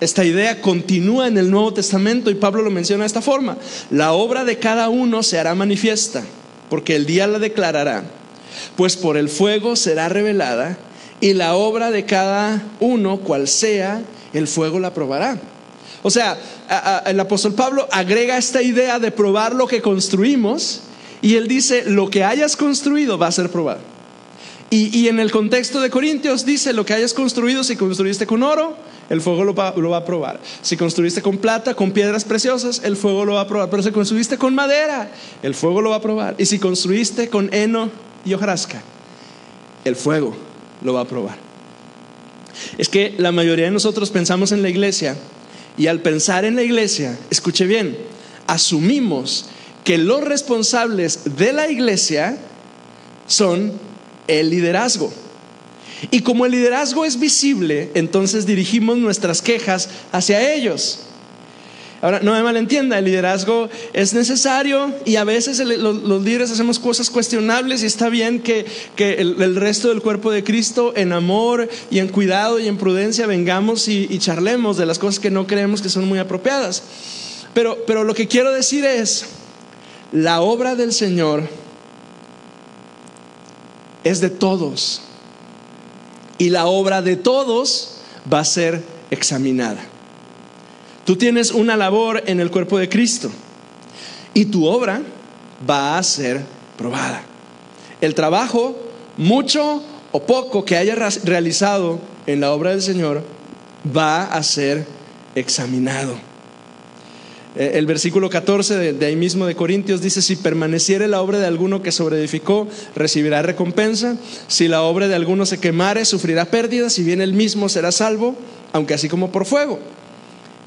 esta 0.00 0.24
idea 0.24 0.60
continúa 0.60 1.28
en 1.28 1.38
el 1.38 1.50
Nuevo 1.50 1.72
Testamento 1.74 2.30
y 2.30 2.34
Pablo 2.34 2.62
lo 2.62 2.70
menciona 2.70 3.04
de 3.04 3.06
esta 3.06 3.22
forma. 3.22 3.56
La 3.90 4.12
obra 4.12 4.44
de 4.44 4.58
cada 4.58 4.88
uno 4.88 5.22
se 5.22 5.38
hará 5.38 5.54
manifiesta, 5.54 6.22
porque 6.70 6.96
el 6.96 7.06
día 7.06 7.26
la 7.26 7.38
declarará, 7.38 8.04
pues 8.76 8.96
por 8.96 9.16
el 9.16 9.28
fuego 9.28 9.76
será 9.76 10.08
revelada 10.08 10.76
y 11.20 11.34
la 11.34 11.54
obra 11.54 11.90
de 11.90 12.04
cada 12.04 12.62
uno, 12.80 13.18
cual 13.20 13.48
sea, 13.48 14.02
el 14.32 14.48
fuego 14.48 14.80
la 14.80 14.92
probará. 14.92 15.38
O 16.02 16.10
sea, 16.10 16.36
el 17.06 17.20
apóstol 17.20 17.54
Pablo 17.54 17.88
agrega 17.92 18.36
esta 18.36 18.60
idea 18.62 18.98
de 18.98 19.12
probar 19.12 19.54
lo 19.54 19.68
que 19.68 19.80
construimos 19.80 20.80
y 21.20 21.36
él 21.36 21.46
dice, 21.46 21.84
lo 21.86 22.10
que 22.10 22.24
hayas 22.24 22.56
construido 22.56 23.18
va 23.18 23.28
a 23.28 23.32
ser 23.32 23.50
probado. 23.50 23.80
Y, 24.68 24.98
y 24.98 25.08
en 25.08 25.20
el 25.20 25.30
contexto 25.30 25.80
de 25.80 25.90
Corintios 25.90 26.44
dice, 26.44 26.72
lo 26.72 26.84
que 26.84 26.94
hayas 26.94 27.14
construido, 27.14 27.62
si 27.62 27.76
construiste 27.76 28.26
con 28.26 28.42
oro, 28.42 28.76
el 29.12 29.20
fuego 29.20 29.44
lo 29.44 29.54
va, 29.54 29.68
a 29.98 30.04
probar. 30.06 30.40
Si 30.62 30.74
construiste 30.74 31.20
con 31.20 31.36
plata, 31.36 31.74
con 31.74 31.92
piedras 31.92 32.24
preciosas, 32.24 32.80
el 32.82 32.96
fuego 32.96 33.26
lo 33.26 33.34
va 33.34 33.42
a 33.42 33.46
probar. 33.46 33.68
Pero 33.68 33.82
si 33.82 33.90
construiste 33.90 34.38
con 34.38 34.54
madera, 34.54 35.10
el 35.42 35.54
fuego 35.54 35.82
lo 35.82 35.90
va 35.90 35.96
a 35.96 36.00
probar. 36.00 36.34
Y 36.38 36.46
si 36.46 36.58
construiste 36.58 37.28
con 37.28 37.52
heno 37.52 37.90
y 38.24 38.32
hojarasca, 38.32 38.82
el 39.84 39.96
fuego 39.96 40.34
lo 40.80 40.94
va 40.94 41.02
a 41.02 41.04
probar. 41.04 41.36
Es 42.78 42.88
que 42.88 43.14
la 43.18 43.32
mayoría 43.32 43.66
de 43.66 43.70
nosotros 43.70 44.08
pensamos 44.08 44.50
en 44.50 44.62
la 44.62 44.70
iglesia 44.70 45.14
y 45.76 45.88
al 45.88 46.00
pensar 46.00 46.46
en 46.46 46.56
la 46.56 46.62
iglesia, 46.62 47.18
escuche 47.28 47.66
bien, 47.66 47.98
asumimos 48.46 49.44
que 49.84 49.98
los 49.98 50.24
responsables 50.24 51.36
de 51.36 51.52
la 51.52 51.68
iglesia 51.68 52.38
son 53.26 53.74
el 54.26 54.48
liderazgo. 54.48 55.12
Y 56.10 56.20
como 56.20 56.46
el 56.46 56.52
liderazgo 56.52 57.04
es 57.04 57.18
visible, 57.18 57.90
entonces 57.94 58.46
dirigimos 58.46 58.98
nuestras 58.98 59.40
quejas 59.40 59.88
hacia 60.10 60.52
ellos. 60.54 61.00
Ahora, 62.00 62.18
no 62.20 62.32
me 62.32 62.42
malentienda, 62.42 62.98
el 62.98 63.04
liderazgo 63.04 63.68
es 63.92 64.12
necesario 64.12 64.92
y 65.04 65.14
a 65.14 65.22
veces 65.22 65.60
los, 65.60 66.22
líderes 66.24 66.50
hacemos 66.50 66.80
cosas 66.80 67.10
cuestionables 67.10 67.84
y 67.84 67.86
está 67.86 68.08
bien 68.08 68.40
que, 68.40 68.66
el, 68.96 69.54
resto 69.54 69.88
del 69.88 70.02
cuerpo 70.02 70.32
de 70.32 70.42
Cristo 70.42 70.92
en 70.96 71.12
amor 71.12 71.68
y 71.92 72.00
en 72.00 72.08
cuidado 72.08 72.58
y 72.58 72.66
en 72.66 72.76
prudencia 72.76 73.28
vengamos 73.28 73.86
y, 73.86 74.08
y 74.10 74.18
charlemos 74.18 74.76
de 74.76 74.86
las 74.86 74.98
cosas 74.98 75.20
que 75.20 75.30
no 75.30 75.46
creemos 75.46 75.80
que 75.80 75.88
son 75.88 76.08
muy 76.08 76.18
apropiadas. 76.18 76.82
Pero, 77.54 77.78
pero 77.86 78.02
lo 78.02 78.14
que 78.14 78.26
quiero 78.26 78.50
decir 78.50 78.84
es, 78.84 79.26
la 80.10 80.40
obra 80.40 80.74
del 80.74 80.92
Señor 80.92 81.44
es 84.02 84.20
de 84.20 84.30
todos 84.30 85.02
y 86.38 86.50
la 86.50 86.66
obra 86.66 87.02
de 87.02 87.16
todos 87.16 88.00
va 88.32 88.40
a 88.40 88.44
ser 88.44 88.82
examinada. 89.10 89.80
Tú 91.04 91.16
tienes 91.16 91.50
una 91.50 91.76
labor 91.76 92.22
en 92.26 92.40
el 92.40 92.50
cuerpo 92.50 92.78
de 92.78 92.88
Cristo 92.88 93.30
y 94.34 94.46
tu 94.46 94.66
obra 94.66 95.02
va 95.68 95.98
a 95.98 96.02
ser 96.02 96.42
probada. 96.76 97.22
El 98.00 98.14
trabajo, 98.14 98.76
mucho 99.16 99.82
o 100.12 100.22
poco 100.22 100.64
que 100.64 100.76
hayas 100.76 101.24
realizado 101.24 102.00
en 102.26 102.40
la 102.40 102.52
obra 102.52 102.70
del 102.70 102.82
Señor, 102.82 103.24
va 103.96 104.24
a 104.24 104.42
ser 104.42 104.86
examinado. 105.34 106.31
Eh, 107.54 107.72
el 107.74 107.86
versículo 107.86 108.30
14 108.30 108.94
de, 108.94 109.06
ahí 109.06 109.16
mismo 109.16 109.46
de 109.46 109.54
Corintios 109.54 110.00
dice, 110.00 110.22
si 110.22 110.36
permaneciere 110.36 111.06
la 111.06 111.20
obra 111.20 111.38
de 111.38 111.46
alguno 111.46 111.82
que 111.82 111.92
sobreedificó, 111.92 112.66
recibirá 112.96 113.42
recompensa. 113.42 114.16
Si 114.48 114.68
la 114.68 114.82
obra 114.82 115.08
de 115.08 115.14
alguno 115.14 115.44
se 115.44 115.58
quemare, 115.58 116.04
sufrirá 116.04 116.46
pérdida. 116.46 116.88
Si 116.88 117.02
bien 117.02 117.20
él 117.20 117.34
mismo 117.34 117.68
será 117.68 117.92
salvo, 117.92 118.36
aunque 118.72 118.94
así 118.94 119.08
como 119.08 119.30
por 119.30 119.44
fuego. 119.44 119.78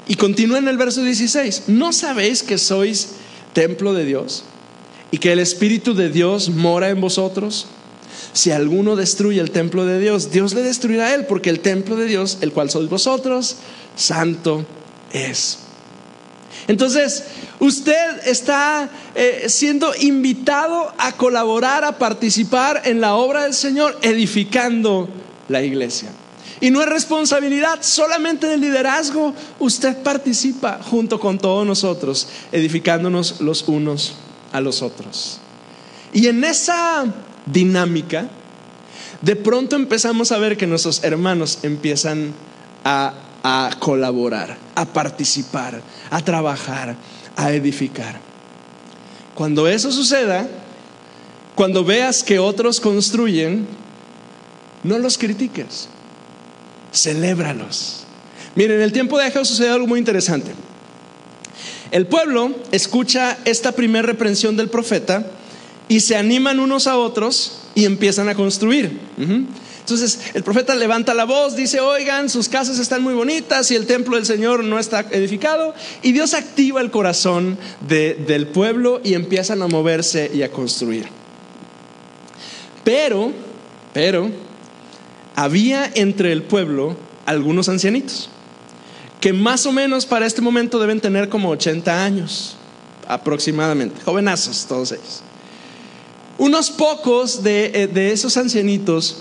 Y 0.08 0.14
continúa 0.14 0.58
en 0.58 0.68
el 0.68 0.76
verso 0.76 1.02
16, 1.02 1.64
¿no 1.66 1.92
sabéis 1.92 2.44
que 2.44 2.58
sois 2.58 3.10
templo 3.52 3.92
de 3.92 4.04
Dios 4.04 4.44
y 5.10 5.18
que 5.18 5.32
el 5.32 5.40
Espíritu 5.40 5.94
de 5.94 6.10
Dios 6.10 6.48
mora 6.50 6.90
en 6.90 7.00
vosotros? 7.00 7.66
Si 8.32 8.52
alguno 8.52 8.94
destruye 8.94 9.40
el 9.40 9.50
templo 9.50 9.84
de 9.84 9.98
Dios, 9.98 10.30
Dios 10.30 10.54
le 10.54 10.62
destruirá 10.62 11.06
a 11.06 11.14
él, 11.14 11.26
porque 11.26 11.50
el 11.50 11.58
templo 11.58 11.96
de 11.96 12.06
Dios, 12.06 12.38
el 12.40 12.52
cual 12.52 12.70
sois 12.70 12.88
vosotros, 12.88 13.56
santo 13.96 14.64
es. 15.12 15.65
Entonces, 16.68 17.24
usted 17.60 18.26
está 18.26 18.88
eh, 19.14 19.44
siendo 19.48 19.92
invitado 20.00 20.92
a 20.98 21.12
colaborar, 21.12 21.84
a 21.84 21.98
participar 21.98 22.82
en 22.84 23.00
la 23.00 23.14
obra 23.14 23.44
del 23.44 23.54
Señor, 23.54 23.96
edificando 24.02 25.08
la 25.48 25.62
iglesia. 25.62 26.10
Y 26.60 26.70
no 26.70 26.80
es 26.80 26.88
responsabilidad 26.88 27.78
solamente 27.82 28.46
del 28.46 28.62
liderazgo, 28.62 29.34
usted 29.58 29.96
participa 30.02 30.80
junto 30.82 31.20
con 31.20 31.38
todos 31.38 31.66
nosotros, 31.66 32.28
edificándonos 32.50 33.40
los 33.40 33.68
unos 33.68 34.16
a 34.52 34.60
los 34.60 34.82
otros. 34.82 35.38
Y 36.12 36.28
en 36.28 36.42
esa 36.44 37.04
dinámica, 37.44 38.28
de 39.20 39.36
pronto 39.36 39.76
empezamos 39.76 40.32
a 40.32 40.38
ver 40.38 40.56
que 40.56 40.66
nuestros 40.66 41.04
hermanos 41.04 41.58
empiezan 41.62 42.32
a 42.84 43.12
a 43.48 43.70
colaborar, 43.78 44.58
a 44.74 44.84
participar, 44.84 45.80
a 46.10 46.20
trabajar, 46.20 46.96
a 47.36 47.52
edificar. 47.52 48.18
Cuando 49.36 49.68
eso 49.68 49.92
suceda, 49.92 50.48
cuando 51.54 51.84
veas 51.84 52.24
que 52.24 52.40
otros 52.40 52.80
construyen, 52.80 53.68
no 54.82 54.98
los 54.98 55.16
critiques, 55.16 55.88
celébralos. 56.92 58.04
Miren, 58.56 58.78
en 58.78 58.82
el 58.82 58.92
tiempo 58.92 59.16
de 59.16 59.26
Ageo 59.26 59.44
sucede 59.44 59.70
algo 59.70 59.86
muy 59.86 60.00
interesante. 60.00 60.50
El 61.92 62.08
pueblo 62.08 62.52
escucha 62.72 63.38
esta 63.44 63.70
primera 63.70 64.06
reprensión 64.06 64.56
del 64.56 64.70
profeta 64.70 65.24
y 65.88 66.00
se 66.00 66.16
animan 66.16 66.58
unos 66.58 66.88
a 66.88 66.98
otros 66.98 67.60
y 67.76 67.84
empiezan 67.84 68.28
a 68.28 68.34
construir. 68.34 68.98
Entonces 69.86 70.18
el 70.34 70.42
profeta 70.42 70.74
levanta 70.74 71.14
la 71.14 71.22
voz, 71.22 71.54
dice, 71.54 71.78
oigan, 71.78 72.28
sus 72.28 72.48
casas 72.48 72.80
están 72.80 73.04
muy 73.04 73.14
bonitas 73.14 73.70
y 73.70 73.76
el 73.76 73.86
templo 73.86 74.16
del 74.16 74.26
Señor 74.26 74.64
no 74.64 74.80
está 74.80 75.06
edificado. 75.12 75.74
Y 76.02 76.10
Dios 76.10 76.34
activa 76.34 76.80
el 76.80 76.90
corazón 76.90 77.56
del 77.86 78.48
pueblo 78.48 79.00
y 79.04 79.14
empiezan 79.14 79.62
a 79.62 79.68
moverse 79.68 80.28
y 80.34 80.42
a 80.42 80.50
construir. 80.50 81.06
Pero, 82.82 83.30
pero, 83.92 84.28
había 85.36 85.88
entre 85.94 86.32
el 86.32 86.42
pueblo 86.42 86.96
algunos 87.24 87.68
ancianitos, 87.68 88.28
que 89.20 89.32
más 89.32 89.66
o 89.66 89.72
menos 89.72 90.04
para 90.04 90.26
este 90.26 90.42
momento 90.42 90.80
deben 90.80 91.00
tener 91.00 91.28
como 91.28 91.50
80 91.50 92.04
años 92.04 92.56
aproximadamente, 93.06 94.02
jovenazos 94.04 94.66
todos 94.66 94.90
ellos. 94.90 95.22
Unos 96.38 96.72
pocos 96.72 97.44
de, 97.44 97.70
eh, 97.72 97.86
de 97.86 98.10
esos 98.10 98.36
ancianitos 98.36 99.18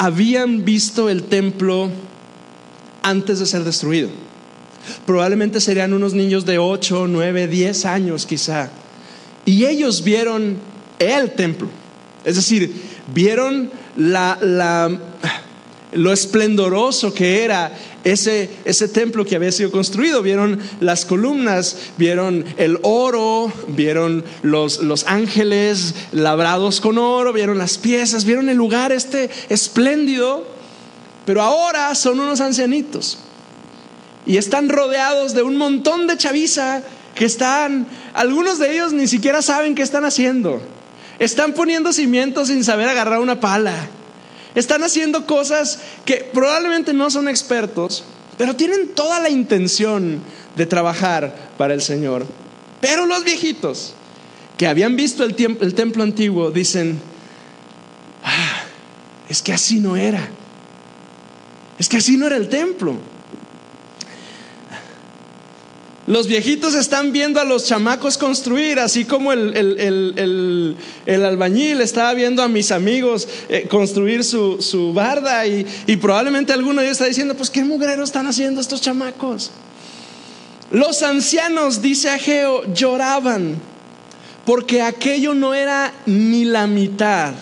habían 0.00 0.64
visto 0.64 1.10
el 1.10 1.24
templo 1.24 1.90
antes 3.02 3.38
de 3.38 3.44
ser 3.44 3.64
destruido. 3.64 4.08
Probablemente 5.04 5.60
serían 5.60 5.92
unos 5.92 6.14
niños 6.14 6.46
de 6.46 6.58
8, 6.58 7.06
9, 7.06 7.46
10 7.46 7.84
años 7.84 8.24
quizá. 8.24 8.70
Y 9.44 9.66
ellos 9.66 10.02
vieron 10.02 10.56
el 10.98 11.32
templo. 11.32 11.68
Es 12.24 12.36
decir, 12.36 12.72
vieron 13.12 13.70
la, 13.94 14.38
la, 14.40 14.98
lo 15.92 16.12
esplendoroso 16.12 17.12
que 17.12 17.44
era 17.44 17.72
ese, 18.04 18.50
ese 18.64 18.88
templo 18.88 19.24
que 19.24 19.36
había 19.36 19.52
sido 19.52 19.70
construido. 19.70 20.22
Vieron 20.22 20.60
las 20.80 21.04
columnas, 21.04 21.76
vieron 21.96 22.44
el 22.56 22.78
oro, 22.82 23.52
vieron 23.68 24.24
los, 24.42 24.80
los 24.82 25.06
ángeles 25.06 25.94
labrados 26.12 26.80
con 26.80 26.98
oro, 26.98 27.32
vieron 27.32 27.58
las 27.58 27.78
piezas, 27.78 28.24
vieron 28.24 28.48
el 28.48 28.56
lugar 28.56 28.92
este 28.92 29.30
espléndido. 29.48 30.46
Pero 31.26 31.42
ahora 31.42 31.94
son 31.94 32.18
unos 32.20 32.40
ancianitos 32.40 33.18
y 34.26 34.36
están 34.36 34.68
rodeados 34.68 35.34
de 35.34 35.42
un 35.42 35.56
montón 35.56 36.06
de 36.06 36.16
chaviza 36.16 36.82
que 37.14 37.24
están, 37.24 37.86
algunos 38.14 38.58
de 38.58 38.72
ellos 38.72 38.92
ni 38.92 39.06
siquiera 39.06 39.42
saben 39.42 39.74
qué 39.74 39.82
están 39.82 40.04
haciendo. 40.04 40.62
Están 41.18 41.52
poniendo 41.52 41.92
cimientos 41.92 42.48
sin 42.48 42.64
saber 42.64 42.88
agarrar 42.88 43.20
una 43.20 43.40
pala. 43.40 43.88
Están 44.54 44.82
haciendo 44.82 45.26
cosas 45.26 45.80
que 46.04 46.28
probablemente 46.32 46.92
no 46.92 47.10
son 47.10 47.28
expertos, 47.28 48.04
pero 48.36 48.56
tienen 48.56 48.88
toda 48.94 49.20
la 49.20 49.30
intención 49.30 50.22
de 50.56 50.66
trabajar 50.66 51.50
para 51.56 51.74
el 51.74 51.82
Señor. 51.82 52.26
Pero 52.80 53.06
los 53.06 53.22
viejitos 53.24 53.94
que 54.56 54.66
habían 54.66 54.96
visto 54.96 55.24
el, 55.24 55.34
templo 55.74 56.02
antiguo 56.02 56.50
dicen, 56.50 57.00
ah, 58.24 58.62
es 59.28 59.42
que 59.42 59.52
así 59.52 59.78
no 59.78 59.96
era. 59.96 60.28
Es 61.78 61.88
que 61.88 61.96
así 61.96 62.16
no 62.16 62.26
era 62.26 62.36
el 62.36 62.48
templo. 62.48 62.96
Los 66.10 66.26
viejitos 66.26 66.74
están 66.74 67.12
viendo 67.12 67.40
a 67.40 67.44
los 67.44 67.66
chamacos 67.66 68.18
construir, 68.18 68.80
así 68.80 69.04
como 69.04 69.32
el, 69.32 70.76
albañil 71.06 71.80
estaba 71.80 72.14
viendo 72.14 72.42
a 72.42 72.48
mis 72.48 72.72
amigos 72.72 73.28
eh, 73.48 73.68
construir 73.70 74.24
su, 74.24 74.90
barda 74.92 75.46
y, 75.46 75.64
y, 75.86 75.96
probablemente 75.98 76.52
alguno 76.52 76.80
de 76.80 76.88
ellos 76.88 76.96
está 76.96 77.04
diciendo, 77.04 77.36
pues 77.36 77.48
qué 77.48 77.62
mugrero 77.62 78.02
están 78.02 78.26
haciendo 78.26 78.60
estos 78.60 78.80
chamacos. 78.80 79.52
Los 80.72 81.04
ancianos, 81.04 81.80
dice 81.80 82.10
Ageo, 82.10 82.64
lloraban 82.74 83.62
porque 84.44 84.82
aquello 84.82 85.32
no 85.32 85.54
era 85.54 85.94
ni 86.06 86.44
la 86.44 86.66
mitad 86.66 87.34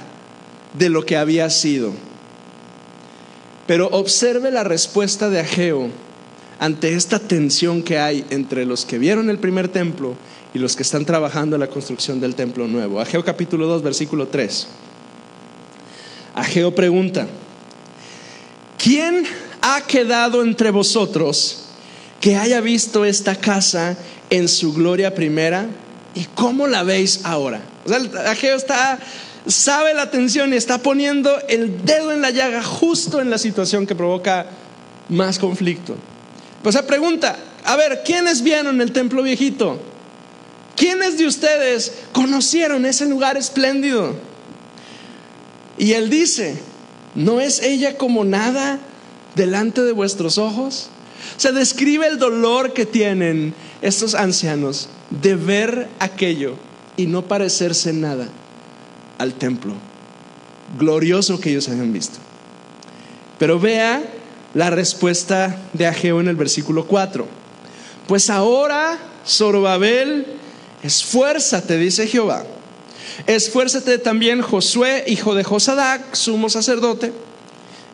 de 0.75 0.91
lo 0.91 1.07
que 1.07 1.17
había 1.17 1.49
sido. 1.49 1.95
Pero 3.67 3.89
observe 3.93 4.51
la 4.51 4.63
respuesta 4.63 5.31
de 5.31 5.41
Ageo 5.41 6.08
ante 6.59 6.95
esta 6.95 7.19
tensión 7.19 7.83
que 7.83 7.99
hay 7.99 8.25
entre 8.31 8.65
los 8.65 8.85
que 8.85 8.99
vieron 8.99 9.31
el 9.31 9.39
primer 9.39 9.69
templo 9.69 10.17
y 10.53 10.59
los 10.59 10.75
que 10.75 10.83
están 10.83 11.05
trabajando 11.05 11.57
en 11.57 11.61
la 11.61 11.69
construcción 11.69 12.21
del 12.21 12.35
templo 12.35 12.67
nuevo. 12.67 13.01
Ageo 13.01 13.25
capítulo 13.25 13.67
2, 13.67 13.83
versículo 13.83 14.29
3. 14.29 14.67
Ageo 16.35 16.75
pregunta, 16.75 17.27
¿quién 18.77 19.25
ha 19.61 19.83
quedado 19.83 20.43
entre 20.43 20.71
vosotros 20.71 21.65
que 22.21 22.37
haya 22.37 22.61
visto 22.61 23.05
esta 23.05 23.37
casa 23.37 23.97
en 24.31 24.49
su 24.49 24.73
gloria 24.73 25.15
primera? 25.15 25.67
¿Y 26.15 26.25
cómo 26.35 26.67
la 26.67 26.83
veis 26.83 27.21
ahora? 27.25 27.61
O 27.85 27.89
sea, 27.89 27.99
Ageo 28.31 28.57
está, 28.57 28.99
sabe 29.47 29.95
la 29.95 30.11
tensión 30.11 30.53
y 30.53 30.57
está 30.57 30.79
poniendo 30.79 31.39
el 31.49 31.85
dedo 31.85 32.13
en 32.13 32.21
la 32.21 32.31
llaga 32.31 32.63
justo 32.65 33.21
en 33.21 33.31
la 33.31 33.39
situación 33.39 33.87
que 33.87 33.95
provoca 33.95 34.47
más 35.09 35.39
conflicto. 35.39 35.97
Pues 36.63 36.75
se 36.75 36.83
pregunta, 36.83 37.39
a 37.65 37.77
ver, 37.77 38.03
¿quiénes 38.05 38.43
vieron 38.43 38.81
el 38.81 38.93
templo 38.93 39.23
viejito? 39.23 39.81
¿Quiénes 40.77 41.19
de 41.19 41.27
ustedes 41.27 41.93
conocieron 42.13 42.87
ese 42.87 43.07
lugar 43.07 43.37
espléndido? 43.37 44.15
Y 45.77 45.93
él 45.93 46.11
dice, 46.11 46.59
¿no 47.15 47.41
es 47.41 47.63
ella 47.63 47.97
como 47.97 48.25
nada 48.25 48.79
delante 49.35 49.83
de 49.83 49.93
vuestros 49.93 50.39
ojos? 50.39 50.89
Se 51.37 51.53
describe 51.53 52.07
el 52.07 52.19
dolor 52.19 52.73
que 52.73 52.87
tienen 52.87 53.55
estos 53.83 54.15
ancianos 54.15 54.89
de 55.11 55.37
ver 55.37 55.89
aquello 55.99 56.57
y 56.97 57.07
no 57.07 57.27
parecerse 57.27 57.93
nada 57.93 58.29
al 59.19 59.35
templo 59.35 59.75
glorioso 60.77 61.41
que 61.41 61.51
ellos 61.51 61.69
habían 61.69 61.93
visto. 61.93 62.19
Pero 63.39 63.59
vea 63.59 64.03
la 64.55 64.71
respuesta 64.71 65.57
de 65.73 65.87
Ageo 65.87 66.21
en 66.21 66.29
el 66.29 66.37
versículo 66.37 66.87
4. 66.87 67.27
Pues 68.07 68.31
ahora, 68.31 68.99
Zorobabel, 69.27 70.27
esfuérzate, 70.83 71.77
dice 71.77 72.07
Jehová. 72.07 72.45
Esfuérzate 73.27 73.99
también 73.99 74.43
Josué, 74.43 75.05
hijo 75.07 75.35
de 75.35 75.45
Josadac, 75.45 76.15
sumo 76.15 76.49
sacerdote, 76.49 77.13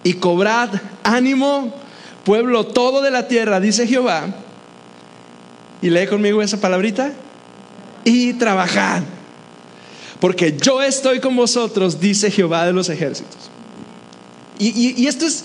y 0.02 0.14
cobrad 0.14 0.70
ánimo, 1.02 1.74
pueblo 2.24 2.66
todo 2.66 3.02
de 3.02 3.10
la 3.10 3.26
tierra, 3.26 3.58
dice 3.58 3.86
Jehová. 3.86 4.34
Y 5.82 5.90
lee 5.90 6.06
conmigo 6.06 6.40
esa 6.42 6.60
palabrita. 6.60 7.12
Y 8.04 8.34
trabajad. 8.34 9.02
Porque 10.20 10.56
yo 10.56 10.82
estoy 10.82 11.20
con 11.20 11.36
vosotros, 11.36 12.00
dice 12.00 12.30
Jehová 12.30 12.66
de 12.66 12.72
los 12.72 12.88
ejércitos. 12.88 13.50
Y, 14.58 14.94
y 15.02 15.06
esto 15.06 15.26
es 15.26 15.44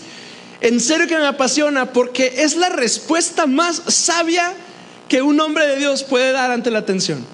en 0.62 0.80
serio 0.80 1.08
que 1.08 1.18
me 1.18 1.28
apasiona 1.28 1.94
porque 1.94 2.44
es 2.44 2.56
la 2.56 2.70
respuesta 2.70 3.48
más 3.48 3.82
sabia 3.88 4.54
que 5.08 5.22
un 5.22 5.40
hombre 5.40 5.68
de 5.68 5.78
Dios 5.78 6.04
puede 6.04 6.32
dar 6.32 6.52
ante 6.52 6.72
la 6.72 6.86
tensión. 6.86 7.26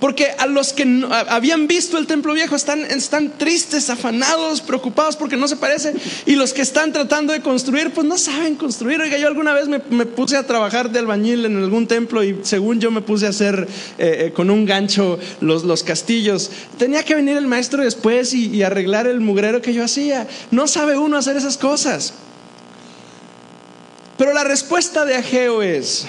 Porque 0.00 0.28
a 0.38 0.46
los 0.46 0.72
que 0.72 1.06
habían 1.28 1.66
visto 1.66 1.98
el 1.98 2.06
templo 2.06 2.32
viejo 2.32 2.56
están, 2.56 2.80
tristes, 3.36 3.90
afanados, 3.90 4.62
preocupados 4.62 5.14
porque 5.14 5.36
no 5.36 5.46
se 5.46 5.56
parece. 5.56 5.94
Y 6.24 6.36
los 6.36 6.54
que 6.54 6.62
están 6.62 6.92
tratando 6.92 7.34
de 7.34 7.42
construir, 7.42 7.92
pues 7.92 8.06
no 8.06 8.16
saben 8.16 8.56
construir. 8.56 8.98
Oiga, 9.02 9.18
yo 9.18 9.26
alguna 9.26 9.52
vez 9.52 9.68
me, 9.68 9.78
puse 10.06 10.38
a 10.38 10.46
trabajar 10.46 10.90
de 10.90 11.00
albañil 11.00 11.44
en 11.44 11.58
algún 11.58 11.86
templo 11.86 12.24
y 12.24 12.40
según 12.42 12.80
yo 12.80 12.90
me 12.90 13.02
puse 13.02 13.26
a 13.26 13.28
hacer 13.28 13.68
eh, 13.98 14.26
eh, 14.26 14.32
con 14.32 14.48
un 14.48 14.64
gancho 14.64 15.18
los, 15.42 15.64
los, 15.64 15.82
castillos. 15.82 16.50
Tenía 16.78 17.04
que 17.04 17.14
venir 17.14 17.36
el 17.36 17.46
maestro 17.46 17.82
después 17.84 18.32
y, 18.32 18.48
y 18.48 18.62
arreglar 18.62 19.06
el 19.06 19.20
mugrero 19.20 19.60
que 19.60 19.74
yo 19.74 19.84
hacía. 19.84 20.26
No 20.50 20.66
sabe 20.66 20.96
uno 20.96 21.18
hacer 21.18 21.36
esas 21.36 21.58
cosas. 21.58 22.14
Pero 24.16 24.32
la 24.32 24.44
respuesta 24.44 25.04
de 25.04 25.16
Ageo 25.16 25.62
es, 25.62 26.06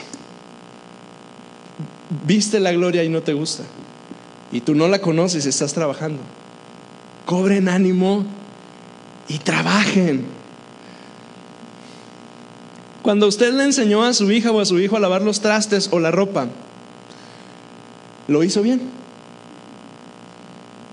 viste 2.26 2.60
la 2.60 2.72
gloria 2.72 3.04
y 3.04 3.10
no 3.10 3.22
te 3.22 3.34
gusta. 3.34 3.64
Y 4.52 4.62
tú 4.62 4.76
no 4.76 4.88
la 4.88 5.00
conoces, 5.00 5.46
estás 5.46 5.74
trabajando. 5.74 6.20
Cobren 7.26 7.70
ánimo 7.70 8.26
y 9.28 9.38
trabajen. 9.40 10.26
Cuando 13.02 13.28
usted 13.28 13.54
le 13.54 13.64
enseñó 13.64 14.04
a 14.04 14.14
su 14.14 14.30
hija 14.32 14.52
o 14.52 14.60
a 14.60 14.66
su 14.66 14.80
hijo 14.80 14.98
a 14.98 15.00
lavar 15.00 15.22
los 15.22 15.42
trastes 15.42 15.90
o 15.92 16.00
la 16.00 16.12
ropa, 16.12 16.48
¿lo 18.28 18.44
hizo 18.44 18.62
bien? 18.62 18.82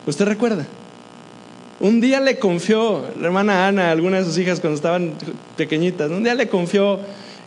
¿Usted 0.07 0.25
recuerda? 0.25 0.66
Un 1.81 2.01
día 2.01 2.21
le 2.21 2.38
confió, 2.38 3.05
la 3.21 3.27
hermana 3.27 3.68
Ana, 3.68 3.90
alguna 3.90 4.18
de 4.18 4.25
sus 4.25 4.38
hijas 4.38 4.59
cuando 4.59 4.77
estaban 4.77 5.12
pequeñitas, 5.57 6.11
un 6.11 6.25
día 6.25 6.35
le 6.35 6.49
confió 6.49 6.99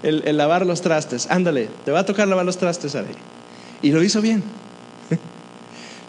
el, 0.04 0.38
lavar 0.38 0.66
los 0.66 0.82
trastes. 0.82 1.28
Ándale, 1.30 1.70
te 1.84 1.92
va 1.92 2.00
a 2.00 2.06
tocar 2.06 2.28
lavar 2.28 2.46
los 2.46 2.58
trastes, 2.58 2.96
Ari. 2.96 3.10
Y 3.82 3.92
lo 3.92 4.04
hizo 4.04 4.22
bien. 4.22 4.44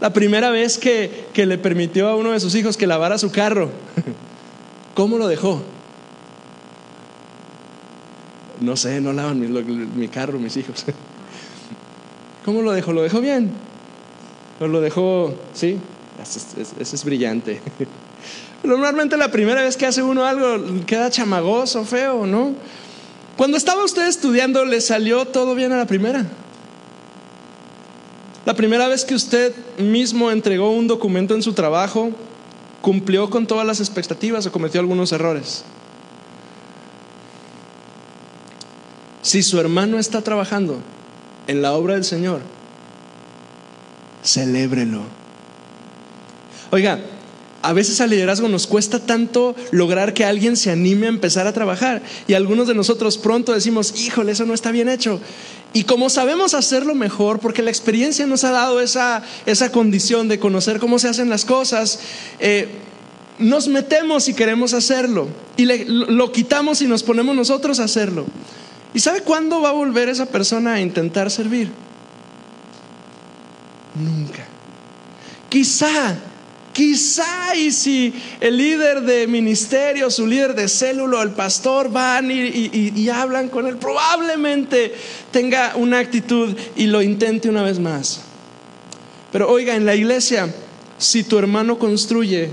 La 0.02 0.12
primera 0.12 0.50
vez 0.50 0.78
que, 0.78 1.28
le 1.32 1.58
permitió 1.58 2.08
a 2.08 2.16
uno 2.16 2.32
de 2.32 2.40
sus 2.40 2.56
hijos 2.56 2.76
que 2.76 2.88
lavara 2.88 3.18
su 3.18 3.30
carro, 3.30 3.70
¿cómo 4.96 5.16
lo 5.16 5.28
dejó? 5.28 5.62
No 8.60 8.76
sé, 8.76 9.00
no 9.00 9.12
lavan 9.12 9.38
mi, 9.96 10.08
carro, 10.08 10.40
mis 10.40 10.56
hijos. 10.56 10.84
¿Cómo 12.44 12.62
lo 12.62 12.72
dejó? 12.72 12.92
¿Lo 12.92 13.02
dejó 13.02 13.20
bien? 13.20 13.52
¿O 14.58 14.66
lo 14.66 14.80
dejó, 14.80 15.36
sí? 15.54 15.78
Ese 16.20 16.96
es, 16.96 17.04
brillante. 17.04 17.60
Normalmente 18.64 19.16
la 19.16 19.30
primera 19.30 19.62
vez 19.62 19.76
que 19.76 19.86
hace 19.86 20.02
uno 20.02 20.26
algo 20.26 20.84
queda 20.84 21.10
chamagoso, 21.10 21.84
feo, 21.84 22.26
¿no? 22.26 22.54
Cuando 23.36 23.56
estaba 23.56 23.84
usted 23.84 24.08
estudiando, 24.08 24.64
¿le 24.64 24.80
salió 24.80 25.26
todo 25.26 25.54
bien 25.54 25.70
a 25.70 25.76
la 25.76 25.86
primera? 25.86 26.26
La 28.44 28.54
primera 28.54 28.88
vez 28.88 29.04
que 29.04 29.14
usted 29.14 29.54
mismo 29.78 30.30
entregó 30.30 30.70
un 30.72 30.88
documento 30.88 31.34
en 31.34 31.42
su 31.42 31.52
trabajo, 31.52 32.10
¿cumplió 32.80 33.30
con 33.30 33.46
todas 33.46 33.66
las 33.66 33.78
expectativas 33.78 34.46
o 34.46 34.52
cometió 34.52 34.80
algunos 34.80 35.12
errores? 35.12 35.64
Si 39.22 39.44
su 39.44 39.60
hermano 39.60 39.98
está 40.00 40.22
trabajando 40.22 40.78
en 41.46 41.62
la 41.62 41.72
obra 41.74 41.94
del 41.94 42.04
Señor, 42.04 42.40
celébrelo. 44.24 45.02
Oiga, 46.72 46.98
a 47.62 47.72
veces 47.72 48.00
al 48.00 48.10
liderazgo 48.10 48.48
nos 48.48 48.66
cuesta 48.66 48.98
tanto 48.98 49.54
lograr 49.70 50.14
que 50.14 50.24
alguien 50.24 50.56
se 50.56 50.70
anime 50.70 51.06
a 51.06 51.10
empezar 51.10 51.46
a 51.46 51.52
trabajar 51.52 52.02
y 52.26 52.34
algunos 52.34 52.66
de 52.66 52.74
nosotros 52.74 53.18
pronto 53.18 53.52
decimos, 53.52 53.94
híjole, 53.96 54.32
eso 54.32 54.44
no 54.44 54.54
está 54.54 54.70
bien 54.72 54.88
hecho. 54.88 55.20
Y 55.72 55.84
como 55.84 56.10
sabemos 56.10 56.54
hacerlo 56.54 56.94
mejor, 56.94 57.38
porque 57.38 57.62
la 57.62 57.70
experiencia 57.70 58.26
nos 58.26 58.44
ha 58.44 58.50
dado 58.50 58.80
esa, 58.80 59.22
esa 59.46 59.72
condición 59.72 60.28
de 60.28 60.38
conocer 60.38 60.78
cómo 60.80 60.98
se 60.98 61.08
hacen 61.08 61.30
las 61.30 61.44
cosas, 61.44 62.00
eh, 62.40 62.68
nos 63.38 63.68
metemos 63.68 64.28
y 64.28 64.34
queremos 64.34 64.74
hacerlo. 64.74 65.28
Y 65.56 65.64
lo 65.64 66.30
quitamos 66.32 66.82
y 66.82 66.86
nos 66.86 67.02
ponemos 67.02 67.34
nosotros 67.34 67.80
a 67.80 67.84
hacerlo. 67.84 68.26
¿Y 68.92 69.00
sabe 69.00 69.22
cuándo 69.22 69.62
va 69.62 69.70
a 69.70 69.72
volver 69.72 70.08
esa 70.10 70.26
persona 70.26 70.74
a 70.74 70.80
intentar 70.80 71.30
servir? 71.30 71.70
Nunca. 73.94 74.46
Quizá 75.48 76.18
Quizá 76.72 77.54
y 77.54 77.70
si 77.70 78.14
el 78.40 78.56
líder 78.56 79.02
de 79.02 79.26
ministerio, 79.26 80.10
su 80.10 80.26
líder 80.26 80.54
de 80.54 80.68
célula, 80.68 81.22
el 81.22 81.30
pastor 81.30 81.90
van 81.90 82.30
y, 82.30 83.08
hablan 83.10 83.48
con 83.48 83.66
él, 83.66 83.76
probablemente 83.76 84.94
tenga 85.30 85.74
una 85.76 85.98
actitud 85.98 86.56
y 86.76 86.86
lo 86.86 87.02
intente 87.02 87.50
una 87.50 87.62
vez 87.62 87.78
más. 87.78 88.22
Pero 89.32 89.50
oiga, 89.50 89.76
en 89.76 89.84
la 89.84 89.94
iglesia 89.94 90.48
si 91.02 91.24
tu 91.24 91.38
hermano 91.38 91.78
construye, 91.78 92.50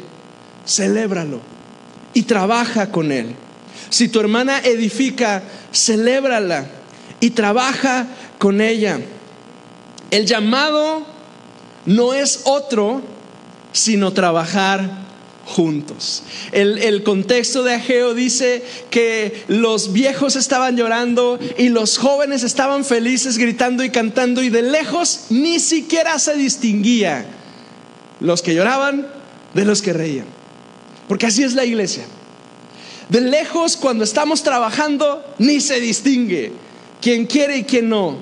celébralo 0.66 1.40
y 2.14 2.24
trabaja 2.24 2.92
con 2.92 3.12
él. 3.12 3.36
Si 3.90 4.10
tu 4.10 4.20
hermana 4.20 4.60
edifica, 4.60 5.44
celébrala 5.72 6.66
y 7.20 7.30
trabaja 7.30 8.08
con 8.40 8.60
ella. 8.60 9.00
El 10.10 10.26
llamado 10.26 11.06
no 11.86 12.14
es 12.14 12.42
otro, 12.46 13.02
sino 13.72 14.14
trabajar 14.14 15.10
juntos. 15.50 16.24
El, 16.52 17.04
contexto 17.04 17.64
de 17.64 17.74
Ageo 17.74 18.14
dice 18.14 18.64
que 18.90 19.44
los 19.48 19.94
viejos 19.94 20.36
estaban 20.36 20.78
llorando 20.78 21.40
y 21.58 21.70
los 21.70 21.98
jóvenes 21.98 22.44
estaban 22.44 22.86
felices 22.86 23.38
gritando 23.38 23.84
y 23.84 23.90
cantando 23.90 24.44
y 24.44 24.50
de 24.50 24.62
lejos 24.62 25.26
ni 25.30 25.60
siquiera 25.60 26.20
se 26.20 26.36
distinguía 26.36 27.26
los 28.20 28.42
que 28.42 28.54
lloraban 28.54 29.08
de 29.54 29.66
los 29.66 29.82
que 29.82 29.94
reían. 29.94 30.28
Porque 31.08 31.26
así 31.26 31.44
es 31.44 31.56
la 31.56 31.66
iglesia. 31.66 32.06
De 33.10 33.22
lejos 33.22 33.76
cuando 33.76 34.04
estamos 34.04 34.44
trabajando 34.44 35.26
ni 35.40 35.62
se 35.62 35.80
distingue 35.80 36.54
quién 37.02 37.26
quiere 37.26 37.58
y 37.58 37.64
quién 37.64 37.90
no. 37.90 38.18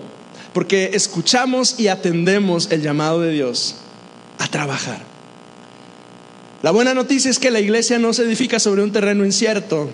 Porque 0.53 0.91
escuchamos 0.93 1.77
y 1.77 1.89
atendemos 1.89 2.71
el 2.71 2.81
llamado 2.81 3.19
de 3.21 3.31
Dios 3.31 3.75
a 4.39 4.47
trabajar. 4.47 5.16
La 6.63 6.71
buena 6.71 6.95
noticia 6.95 7.29
es 7.29 7.37
que 7.37 7.51
la 7.51 7.59
iglesia 7.59 7.99
no 7.99 8.13
se 8.13 8.23
edifica 8.23 8.59
sobre 8.59 8.81
un 8.81 8.91
terreno 8.91 9.23
incierto, 9.23 9.91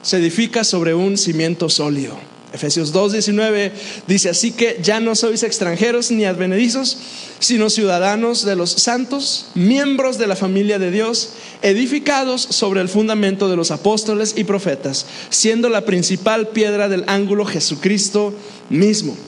se 0.00 0.16
edifica 0.16 0.64
sobre 0.64 0.94
un 0.94 1.18
cimiento 1.18 1.68
sólido. 1.68 2.16
Efesios 2.54 2.94
2:19 2.94 3.70
dice, 4.06 4.30
así 4.30 4.52
que 4.52 4.78
ya 4.82 4.98
no 4.98 5.14
sois 5.14 5.42
extranjeros 5.42 6.10
ni 6.10 6.24
advenedizos, 6.24 6.96
sino 7.38 7.68
ciudadanos 7.68 8.46
de 8.46 8.56
los 8.56 8.70
santos, 8.70 9.48
miembros 9.54 10.16
de 10.16 10.26
la 10.26 10.36
familia 10.36 10.78
de 10.78 10.90
Dios, 10.90 11.34
edificados 11.60 12.40
sobre 12.40 12.80
el 12.80 12.88
fundamento 12.88 13.50
de 13.50 13.56
los 13.56 13.70
apóstoles 13.70 14.32
y 14.38 14.44
profetas, 14.44 15.04
siendo 15.28 15.68
la 15.68 15.82
principal 15.82 16.48
piedra 16.48 16.88
del 16.88 17.04
ángulo 17.08 17.44
Jesucristo 17.44 18.32
mismo 18.70 19.18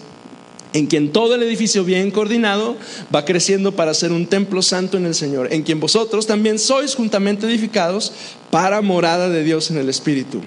en 0.78 0.86
quien 0.86 1.10
todo 1.10 1.34
el 1.34 1.42
edificio 1.42 1.84
bien 1.84 2.10
coordinado 2.10 2.76
va 3.14 3.24
creciendo 3.24 3.72
para 3.72 3.94
ser 3.94 4.12
un 4.12 4.26
templo 4.26 4.62
santo 4.62 4.96
en 4.96 5.06
el 5.06 5.14
Señor, 5.14 5.52
en 5.52 5.62
quien 5.64 5.80
vosotros 5.80 6.26
también 6.26 6.58
sois 6.58 6.94
juntamente 6.94 7.46
edificados 7.46 8.12
para 8.50 8.80
morada 8.80 9.28
de 9.28 9.42
Dios 9.42 9.70
en 9.70 9.78
el 9.78 9.88
Espíritu. 9.88 10.40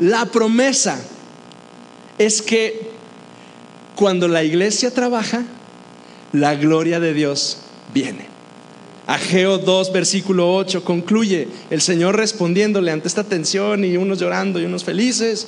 La 0.00 0.26
promesa 0.26 1.00
es 2.18 2.42
que 2.42 2.90
cuando 3.94 4.26
la 4.26 4.42
iglesia 4.42 4.92
trabaja, 4.92 5.44
la 6.32 6.56
gloria 6.56 6.98
de 6.98 7.14
Dios 7.14 7.58
viene. 7.94 8.26
Ageo 9.06 9.58
2, 9.58 9.92
versículo 9.92 10.52
8 10.52 10.82
concluye 10.82 11.46
el 11.70 11.80
Señor 11.80 12.16
respondiéndole 12.16 12.90
ante 12.90 13.06
esta 13.06 13.22
tensión 13.22 13.84
y 13.84 13.96
unos 13.96 14.18
llorando 14.18 14.60
y 14.60 14.64
unos 14.64 14.82
felices. 14.82 15.46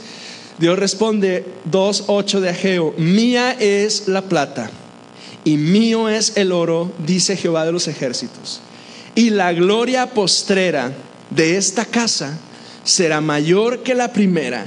Dios 0.58 0.78
responde 0.78 1.44
2.8 1.70 2.40
de 2.40 2.48
Ageo, 2.50 2.94
mía 2.96 3.56
es 3.58 4.08
la 4.08 4.22
plata 4.22 4.70
y 5.44 5.56
mío 5.56 6.08
es 6.08 6.36
el 6.36 6.52
oro, 6.52 6.92
dice 7.06 7.36
Jehová 7.36 7.64
de 7.64 7.72
los 7.72 7.86
ejércitos. 7.86 8.60
Y 9.14 9.30
la 9.30 9.52
gloria 9.52 10.10
postrera 10.10 10.92
de 11.30 11.56
esta 11.56 11.84
casa 11.84 12.38
será 12.84 13.20
mayor 13.20 13.82
que 13.82 13.94
la 13.94 14.12
primera, 14.12 14.66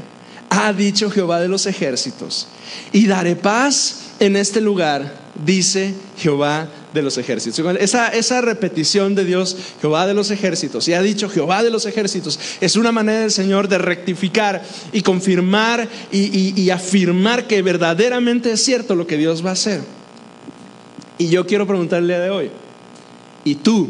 ha 0.50 0.74
dicho 0.74 1.10
Jehová 1.10 1.39
de 1.39 1.48
los 1.48 1.66
ejércitos. 1.66 2.48
Y 2.92 3.08
daré 3.08 3.36
paz 3.36 4.12
en 4.20 4.36
este 4.36 4.62
lugar, 4.62 5.21
dice 5.46 5.94
Jehová 6.18 6.68
de 6.94 7.02
los 7.02 7.18
ejércitos. 7.18 7.66
Esa, 7.80 8.10
esa 8.10 8.42
repetición 8.42 9.16
de 9.16 9.26
Dios, 9.26 9.56
Jehová 9.82 10.06
de 10.06 10.14
los 10.14 10.32
ejércitos, 10.32 10.88
y 10.88 10.94
ha 10.94 11.02
dicho 11.02 11.30
Jehová 11.30 11.64
de 11.64 11.70
los 11.70 11.86
ejércitos, 11.86 12.40
es 12.60 12.76
una 12.76 12.92
manera 12.92 13.22
del 13.22 13.32
Señor 13.32 13.68
de 13.68 13.78
rectificar 13.78 14.62
y 14.92 15.02
confirmar 15.02 15.88
y, 16.12 16.60
y 16.62 16.70
afirmar 16.70 17.48
que 17.48 17.62
verdaderamente 17.62 18.52
es 18.52 18.64
cierto 18.64 18.96
lo 18.96 19.08
que 19.08 19.18
Dios 19.18 19.46
va 19.46 19.52
a 19.52 19.54
hacer. 19.54 19.82
Y 21.18 21.30
yo 21.30 21.46
quiero 21.46 21.68
preguntarle 21.68 22.18
de 22.18 22.30
hoy, 22.30 22.52
¿y 23.44 23.56
tú 23.56 23.90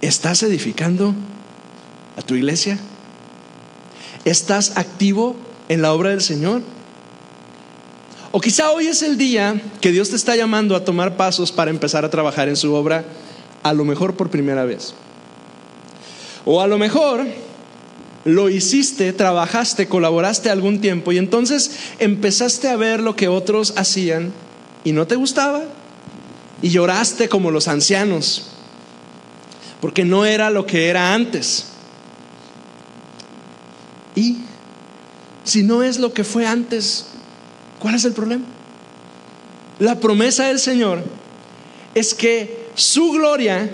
estás 0.00 0.42
edificando 0.42 1.14
a 2.16 2.22
tu 2.22 2.34
iglesia? 2.34 2.78
¿Estás 4.24 4.76
activo 4.76 5.36
en 5.68 5.82
la 5.82 5.92
obra 5.92 6.10
del 6.10 6.20
Señor? 6.20 6.62
O 8.34 8.40
quizá 8.40 8.70
hoy 8.70 8.86
es 8.86 9.02
el 9.02 9.18
día 9.18 9.60
que 9.82 9.92
Dios 9.92 10.08
te 10.08 10.16
está 10.16 10.34
llamando 10.34 10.74
a 10.74 10.86
tomar 10.86 11.18
pasos 11.18 11.52
para 11.52 11.70
empezar 11.70 12.06
a 12.06 12.10
trabajar 12.10 12.48
en 12.48 12.56
su 12.56 12.72
obra, 12.72 13.04
a 13.62 13.74
lo 13.74 13.84
mejor 13.84 14.16
por 14.16 14.30
primera 14.30 14.64
vez. 14.64 14.94
O 16.46 16.62
a 16.62 16.66
lo 16.66 16.78
mejor 16.78 17.26
lo 18.24 18.48
hiciste, 18.48 19.12
trabajaste, 19.12 19.86
colaboraste 19.86 20.48
algún 20.48 20.80
tiempo 20.80 21.12
y 21.12 21.18
entonces 21.18 21.72
empezaste 21.98 22.68
a 22.68 22.76
ver 22.76 23.00
lo 23.00 23.16
que 23.16 23.28
otros 23.28 23.74
hacían 23.76 24.32
y 24.82 24.92
no 24.92 25.06
te 25.06 25.16
gustaba 25.16 25.62
y 26.62 26.70
lloraste 26.70 27.28
como 27.28 27.50
los 27.50 27.68
ancianos, 27.68 28.44
porque 29.82 30.06
no 30.06 30.24
era 30.24 30.48
lo 30.48 30.64
que 30.64 30.88
era 30.88 31.12
antes. 31.12 31.66
Y 34.14 34.38
si 35.44 35.62
no 35.62 35.82
es 35.82 35.98
lo 35.98 36.14
que 36.14 36.24
fue 36.24 36.46
antes, 36.46 37.06
¿Cuál 37.82 37.96
es 37.96 38.04
el 38.04 38.12
problema? 38.12 38.44
La 39.80 39.98
promesa 39.98 40.44
del 40.44 40.60
Señor 40.60 41.02
es 41.96 42.14
que 42.14 42.68
su 42.76 43.10
gloria 43.10 43.68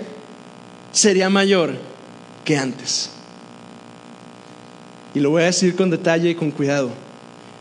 sería 0.91 1.29
mayor 1.29 1.77
que 2.43 2.57
antes. 2.57 3.11
Y 5.13 5.19
lo 5.19 5.29
voy 5.29 5.43
a 5.43 5.45
decir 5.45 5.75
con 5.75 5.91
detalle 5.91 6.31
y 6.31 6.33
con 6.33 6.49
cuidado. 6.49 6.89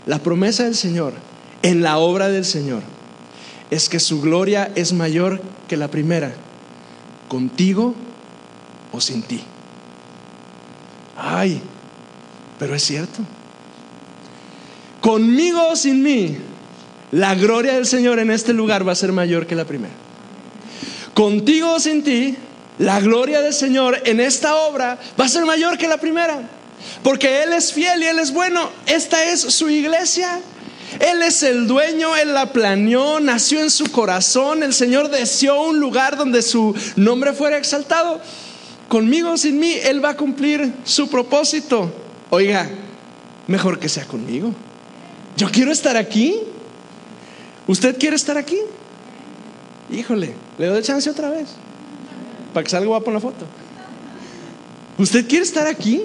La 0.07 0.21
promesa 0.21 0.65
del 0.65 0.75
Señor 0.75 1.13
en 1.61 1.83
la 1.83 1.99
obra 1.99 2.29
del 2.29 2.47
Señor 2.47 2.83
es 3.71 3.91
que 3.91 4.01
su 4.01 4.23
gloria 4.23 4.73
es 4.75 4.95
mayor 4.95 5.43
que 5.69 5.77
la 5.77 5.89
primera, 5.89 6.33
contigo 7.29 7.95
o 8.91 9.03
sin 9.03 9.21
ti. 9.21 9.43
Ay, 11.15 11.61
pero 12.59 12.75
es 12.75 12.83
cierto 12.83 13.23
conmigo 15.09 15.69
o 15.69 15.75
sin 15.75 16.03
mí, 16.03 16.37
la 17.13 17.35
gloria 17.35 17.73
del 17.73 17.87
Señor 17.87 18.19
en 18.19 18.31
este 18.31 18.53
lugar 18.53 18.87
va 18.87 18.93
a 18.93 18.95
ser 18.95 19.11
mayor 19.11 19.47
que 19.47 19.55
la 19.55 19.65
primera. 19.65 19.95
Contigo 21.15 21.73
o 21.73 21.81
sin 21.81 22.05
ti, 22.05 22.37
la 22.79 23.01
gloria 23.01 23.41
del 23.41 23.55
Señor 23.55 24.03
en 24.05 24.21
esta 24.21 24.55
obra 24.57 24.99
va 25.19 25.25
a 25.25 25.29
ser 25.31 25.47
mayor 25.47 25.79
que 25.79 25.89
la 25.89 25.97
primera. 25.97 26.43
Porque 27.03 27.43
Él 27.43 27.55
es 27.55 27.73
fiel 27.73 28.03
y 28.03 28.07
Él 28.07 28.19
es 28.19 28.35
bueno. 28.35 28.69
Esta 28.85 29.25
es 29.25 29.41
su 29.41 29.71
iglesia. 29.71 30.41
Él 31.01 31.23
es 31.23 31.43
el 31.43 31.67
dueño, 31.67 32.15
Él 32.15 32.35
la 32.35 32.53
planeó, 32.53 33.19
nació 33.19 33.63
en 33.63 33.71
su 33.71 33.91
corazón. 33.91 34.63
El 34.63 34.75
Señor 34.75 35.09
deseó 35.09 35.63
un 35.63 35.81
lugar 35.81 36.19
donde 36.19 36.43
su 36.43 36.75
nombre 36.97 37.33
fuera 37.33 37.57
exaltado. 37.57 38.21
Conmigo 38.89 39.31
o 39.31 39.37
sin 39.39 39.59
mí, 39.59 39.73
Él 39.73 40.05
va 40.05 40.11
a 40.11 40.17
cumplir 40.19 40.71
su 40.85 41.09
propósito. 41.09 41.91
Oiga, 42.29 42.69
mejor 43.47 43.79
que 43.79 43.89
sea 43.89 44.05
conmigo. 44.05 44.55
Yo 45.39 45.49
quiero 45.51 45.71
estar 45.71 45.97
aquí. 45.97 46.35
¿Usted 47.69 47.97
quiere 47.97 48.17
estar 48.17 48.37
aquí? 48.37 48.59
Híjole, 49.91 50.35
le 50.59 50.67
doy 50.67 50.83
chance 50.83 51.09
otra 51.09 51.31
vez. 51.31 51.47
Para 52.53 52.65
que 52.65 52.71
salga 52.71 52.89
guapo 52.89 53.07
en 53.07 53.15
la 53.15 53.21
foto. 53.21 53.47
¿Usted 54.99 55.29
quiere 55.29 55.45
estar 55.45 55.69
aquí? 55.69 56.03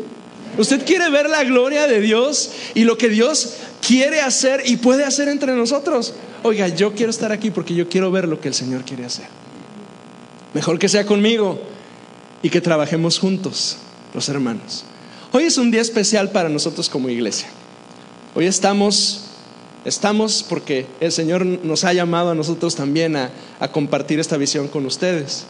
¿Usted 0.58 0.86
quiere 0.86 1.10
ver 1.10 1.30
la 1.30 1.44
gloria 1.44 1.88
de 1.88 2.00
Dios 2.00 2.52
y 2.76 2.84
lo 2.84 2.96
que 2.96 3.10
Dios 3.10 3.56
quiere 3.86 4.22
hacer 4.22 4.62
y 4.66 4.78
puede 4.78 5.04
hacer 5.04 5.28
entre 5.28 5.54
nosotros? 5.54 6.14
Oiga, 6.44 6.68
yo 6.68 6.94
quiero 6.94 7.10
estar 7.10 7.32
aquí 7.32 7.50
porque 7.50 7.74
yo 7.74 7.90
quiero 7.90 8.12
ver 8.12 8.28
lo 8.28 8.40
que 8.40 8.50
el 8.50 8.54
Señor 8.54 8.86
quiere 8.86 9.04
hacer. 9.04 9.26
Mejor 10.54 10.78
que 10.78 10.90
sea 10.90 11.08
conmigo 11.08 11.60
y 12.44 12.52
que 12.52 12.62
trabajemos 12.62 13.18
juntos, 13.18 13.78
los 14.14 14.30
hermanos. 14.30 14.84
Hoy 15.32 15.46
es 15.46 15.58
un 15.58 15.72
día 15.72 15.82
especial 15.82 16.30
para 16.30 16.50
nosotros 16.50 16.88
como 16.88 17.10
iglesia. 17.10 17.48
Hoy 18.36 18.46
estamos, 18.46 19.23
estamos 19.86 20.46
porque 20.48 20.86
el 21.00 21.12
Señor 21.12 21.46
nos 21.46 21.84
ha 21.84 21.94
llamado 21.94 22.32
a 22.32 22.36
nosotros 22.36 22.76
también 22.76 23.16
a, 23.16 23.32
compartir 23.72 24.20
esta 24.20 24.38
visión 24.38 24.68
con 24.68 24.86
ustedes. 24.86 25.46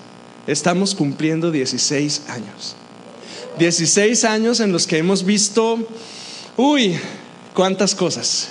Estamos 0.47 0.95
cumpliendo 0.95 1.51
16 1.51 2.23
años. 2.29 2.75
16 3.57 4.23
años 4.25 4.59
en 4.59 4.71
los 4.71 4.87
que 4.87 4.97
hemos 4.97 5.23
visto, 5.25 5.77
uy, 6.57 6.95
cuántas 7.53 7.95
cosas, 7.95 8.49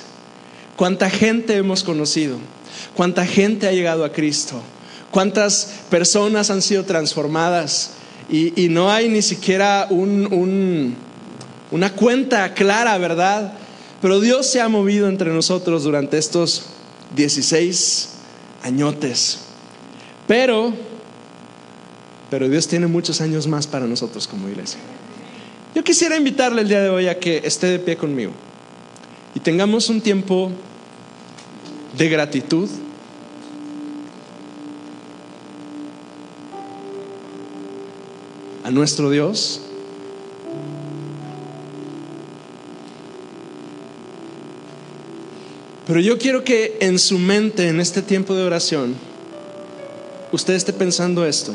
cuánta 0.76 1.10
gente 1.10 1.56
hemos 1.56 1.82
conocido, 1.82 2.38
cuánta 2.94 3.26
gente 3.26 3.66
ha 3.66 3.72
llegado 3.72 4.04
a 4.04 4.12
Cristo, 4.12 4.62
cuántas 5.10 5.80
personas 5.90 6.50
han 6.50 6.62
sido 6.62 6.84
transformadas 6.84 7.92
y, 8.30 8.68
no 8.68 8.90
hay 8.90 9.08
ni 9.08 9.20
siquiera 9.20 9.88
un, 9.90 10.32
un, 10.32 10.96
una 11.70 11.92
cuenta 11.92 12.54
clara, 12.54 12.96
¿verdad? 12.96 13.52
Pero 14.02 14.20
Dios 14.20 14.46
se 14.46 14.60
ha 14.60 14.68
movido 14.68 15.08
entre 15.08 15.32
nosotros 15.32 15.84
durante 15.84 16.18
estos 16.18 16.64
16 17.16 18.08
añotes. 18.62 19.38
Pero, 20.26 20.74
pero 22.28 22.48
Dios 22.48 22.68
tiene 22.68 22.86
muchos 22.86 23.20
años 23.20 23.46
más 23.46 23.66
para 23.66 23.86
nosotros 23.86 24.28
como 24.28 24.48
iglesia. 24.48 24.80
Yo 25.74 25.82
quisiera 25.82 26.16
invitarle 26.16 26.62
el 26.62 26.68
día 26.68 26.82
de 26.82 26.90
hoy 26.90 27.08
a 27.08 27.18
que 27.18 27.40
esté 27.44 27.68
de 27.68 27.78
pie 27.78 27.96
conmigo 27.96 28.32
y 29.34 29.40
tengamos 29.40 29.88
un 29.88 30.02
tiempo 30.02 30.50
de 31.96 32.08
gratitud. 32.10 32.68
a 38.64 38.70
nuestro 38.70 39.10
Dios. 39.10 39.61
Pero 45.86 46.00
yo 46.00 46.18
quiero 46.18 46.44
que 46.44 46.76
en 46.80 46.98
su 46.98 47.18
mente, 47.18 47.68
en 47.68 47.80
este 47.80 48.02
tiempo 48.02 48.34
de 48.34 48.44
oración, 48.44 48.94
usted 50.30 50.54
esté 50.54 50.72
pensando 50.72 51.26
esto. 51.26 51.52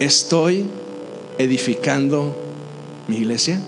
¿Estoy 0.00 0.66
edificando 1.38 2.36
mi 3.06 3.18
iglesia? 3.18 3.60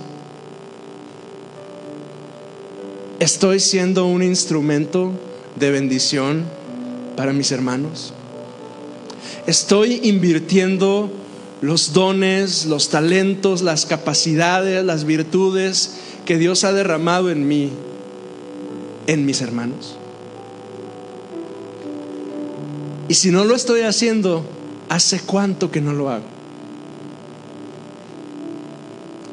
¿Estoy 3.20 3.60
siendo 3.60 4.06
un 4.06 4.22
instrumento 4.22 5.12
de 5.54 5.70
bendición 5.70 6.44
para 7.16 7.32
mis 7.32 7.52
hermanos? 7.52 8.12
¿Estoy 9.46 10.00
invirtiendo 10.02 11.10
los 11.60 11.92
dones, 11.92 12.66
los 12.66 12.88
talentos, 12.88 13.62
las 13.62 13.86
capacidades, 13.86 14.84
las 14.84 15.04
virtudes 15.04 15.92
que 16.26 16.36
Dios 16.36 16.64
ha 16.64 16.72
derramado 16.72 17.30
en 17.30 17.46
mí, 17.46 17.70
en 19.06 19.26
mis 19.26 19.40
hermanos? 19.40 19.96
Y 23.08 23.14
si 23.14 23.30
no 23.30 23.44
lo 23.44 23.54
estoy 23.54 23.82
haciendo, 23.82 24.44
¿hace 24.88 25.20
cuánto 25.20 25.70
que 25.70 25.80
no 25.80 25.92
lo 25.92 26.08
hago? 26.08 26.24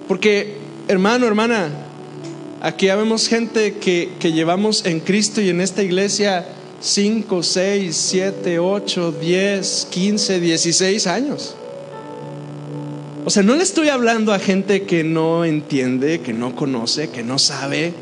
Porque, 0.07 0.57
hermano, 0.88 1.26
hermana, 1.26 1.69
aquí 2.61 2.88
ya 2.88 2.95
vemos 2.95 3.28
gente 3.28 3.76
que, 3.76 4.11
que 4.19 4.34
llevamos 4.34 4.86
en 4.86 4.99
Cristo 4.99 5.39
y 5.39 5.49
en 5.49 5.61
esta 5.61 5.84
iglesia 5.84 6.45
5, 6.82 7.43
6, 7.43 7.95
7, 7.95 8.59
8, 8.59 9.11
10, 9.22 9.88
15, 9.89 10.39
16 10.39 11.07
años. 11.07 11.55
O 13.24 13.30
sea, 13.30 13.43
no 13.43 13.55
le 13.55 13.63
estoy 13.63 13.89
hablando 13.89 14.34
a 14.34 14.39
gente 14.39 14.84
que 14.84 15.03
no 15.03 15.45
entiende, 15.45 16.22
que 16.22 16.34
no 16.34 16.55
conoce, 16.55 17.09
que 17.09 17.24
no 17.24 17.38
sabe. 17.38 17.93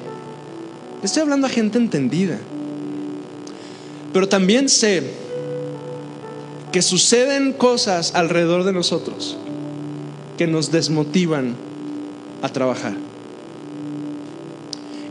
Estoy 1.03 1.21
hablando 1.21 1.47
a 1.47 1.49
gente 1.49 1.77
entendida. 1.77 2.37
Pero 4.11 4.27
también 4.27 4.69
sé 4.69 5.03
que 6.71 6.81
suceden 6.81 7.53
cosas 7.53 8.13
alrededor 8.15 8.63
de 8.63 8.73
nosotros 8.73 9.37
que 10.37 10.47
nos 10.47 10.71
desmotivan 10.71 11.55
a 12.41 12.49
trabajar. 12.49 12.93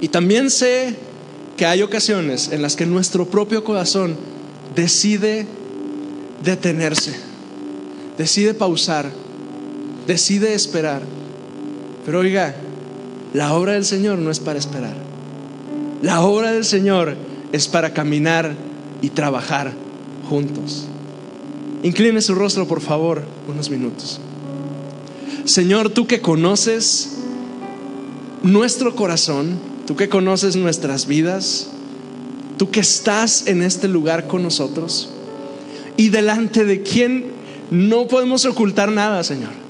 Y 0.00 0.08
también 0.08 0.50
sé 0.50 0.94
que 1.56 1.66
hay 1.66 1.82
ocasiones 1.82 2.50
en 2.52 2.62
las 2.62 2.76
que 2.76 2.86
nuestro 2.86 3.26
propio 3.26 3.64
corazón 3.64 4.16
decide 4.74 5.46
detenerse, 6.42 7.16
decide 8.16 8.54
pausar, 8.54 9.10
decide 10.06 10.54
esperar. 10.54 11.02
Pero 12.06 12.20
oiga, 12.20 12.54
la 13.34 13.54
obra 13.54 13.72
del 13.72 13.84
Señor 13.84 14.18
no 14.18 14.30
es 14.30 14.38
para 14.38 14.58
esperar. 14.58 15.07
La 16.02 16.20
obra 16.22 16.52
del 16.52 16.64
Señor 16.64 17.16
es 17.52 17.68
para 17.68 17.92
caminar 17.92 18.54
y 19.02 19.10
trabajar 19.10 19.72
juntos. 20.28 20.86
Incline 21.82 22.20
su 22.20 22.34
rostro, 22.34 22.66
por 22.66 22.80
favor, 22.80 23.22
unos 23.48 23.70
minutos. 23.70 24.20
Señor, 25.44 25.90
tú 25.90 26.06
que 26.06 26.20
conoces 26.20 27.16
nuestro 28.42 28.94
corazón, 28.94 29.58
tú 29.86 29.96
que 29.96 30.08
conoces 30.08 30.56
nuestras 30.56 31.06
vidas, 31.06 31.68
tú 32.58 32.70
que 32.70 32.80
estás 32.80 33.46
en 33.46 33.62
este 33.62 33.88
lugar 33.88 34.26
con 34.26 34.42
nosotros 34.42 35.10
y 35.96 36.10
delante 36.10 36.64
de 36.64 36.82
quien 36.82 37.26
no 37.70 38.06
podemos 38.06 38.44
ocultar 38.44 38.90
nada, 38.90 39.24
Señor. 39.24 39.67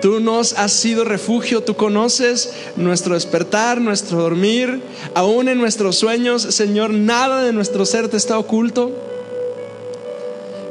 Tú 0.00 0.20
nos 0.20 0.52
has 0.52 0.72
sido 0.72 1.04
refugio, 1.04 1.62
tú 1.62 1.74
conoces 1.74 2.52
nuestro 2.76 3.14
despertar, 3.14 3.80
nuestro 3.80 4.18
dormir, 4.18 4.80
aún 5.14 5.48
en 5.48 5.58
nuestros 5.58 5.96
sueños, 5.96 6.42
Señor, 6.42 6.90
nada 6.90 7.42
de 7.42 7.52
nuestro 7.52 7.84
ser 7.84 8.08
te 8.08 8.16
está 8.16 8.38
oculto. 8.38 8.92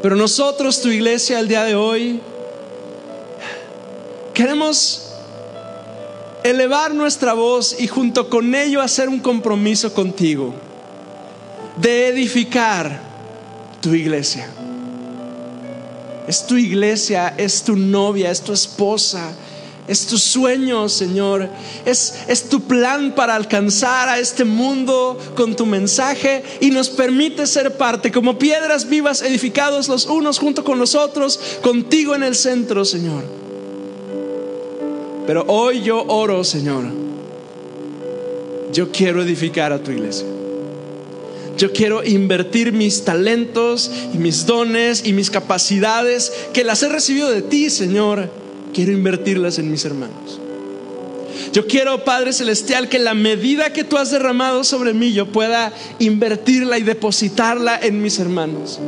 Pero 0.02 0.16
nosotros, 0.16 0.82
tu 0.82 0.90
iglesia, 0.90 1.40
el 1.40 1.50
día 1.50 1.66
de 1.66 1.76
hoy, 1.76 2.22
queremos 4.34 5.08
elevar 6.44 6.94
nuestra 6.94 7.34
voz 7.34 7.76
y 7.80 7.88
junto 7.88 8.30
con 8.30 8.56
ello 8.56 8.82
hacer 8.82 9.10
un 9.10 9.20
compromiso 9.20 9.94
contigo 9.94 10.54
de 11.76 12.08
edificar 12.08 13.02
tu 13.82 13.94
iglesia. 13.94 14.50
Es 16.28 16.46
tu 16.46 16.58
iglesia, 16.58 17.34
es 17.38 17.64
tu 17.64 17.76
novia, 17.76 18.30
es 18.30 18.42
tu 18.42 18.52
esposa, 18.52 19.34
es 19.88 20.06
tu 20.06 20.18
sueño, 20.18 20.90
Señor. 20.90 21.48
Es, 21.86 22.16
es 22.28 22.50
tu 22.50 22.62
plan 22.62 23.16
para 23.16 23.36
alcanzar 23.36 24.10
a 24.10 24.20
este 24.20 24.44
mundo 24.44 25.18
con 25.36 25.56
tu 25.56 25.66
mensaje 25.66 26.44
y 26.60 26.70
nos 26.72 26.90
permite 26.90 27.48
ser 27.48 27.78
parte 27.78 28.12
como 28.12 28.38
piedras 28.38 28.90
vivas 28.90 29.22
edificados 29.22 29.88
los 29.88 30.06
unos 30.06 30.38
junto 30.38 30.66
con 30.66 30.78
los 30.78 30.96
otros, 30.96 31.40
contigo 31.62 32.14
en 32.14 32.24
el 32.24 32.36
centro, 32.36 32.84
Señor. 32.84 33.24
Pero 35.26 35.46
hoy 35.48 35.82
yo 35.82 36.04
oro, 36.08 36.44
Señor. 36.44 36.86
Yo 38.74 38.92
quiero 38.92 39.22
edificar 39.22 39.72
a 39.72 39.80
tu 39.80 39.92
iglesia. 39.92 40.37
Yo 41.58 41.74
quiero 41.74 42.04
invertir 42.04 42.72
mis 42.72 43.04
talentos 43.04 43.90
y 44.14 44.18
mis 44.18 44.46
dones 44.46 45.04
y 45.06 45.14
mis 45.14 45.32
capacidades 45.32 46.32
que 46.54 46.64
las 46.64 46.84
he 46.84 46.90
recibido 46.90 47.30
de 47.30 47.42
ti, 47.42 47.70
Señor. 47.70 48.30
Quiero 48.74 48.92
invertirlas 48.92 49.58
en 49.58 49.72
mis 49.72 49.84
hermanos. 49.86 50.40
Yo 51.54 51.66
quiero, 51.66 52.04
Padre 52.04 52.34
Celestial, 52.34 52.90
que 52.90 53.00
la 53.00 53.14
medida 53.14 53.74
que 53.74 53.84
tú 53.84 53.98
has 53.98 54.12
derramado 54.12 54.64
sobre 54.64 54.94
mí, 54.94 55.14
yo 55.14 55.32
pueda 55.32 55.74
invertirla 56.00 56.78
y 56.78 56.84
depositarla 56.84 57.80
en 57.82 58.02
mis 58.02 58.20
hermanos. 58.20 58.80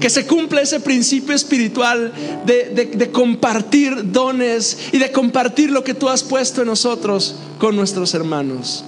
Que 0.00 0.08
se 0.08 0.26
cumpla 0.26 0.62
ese 0.62 0.80
principio 0.80 1.34
espiritual 1.34 2.12
de, 2.46 2.70
de, 2.94 3.10
compartir 3.10 4.12
dones 4.12 4.78
y 4.92 4.98
de 4.98 5.12
compartir 5.12 5.70
lo 5.70 5.84
que 5.84 5.94
tú 5.94 6.08
has 6.08 6.22
puesto 6.22 6.62
en 6.62 6.68
nosotros 6.68 7.36
con 7.58 7.76
nuestros 7.76 8.14
hermanos. 8.14 8.84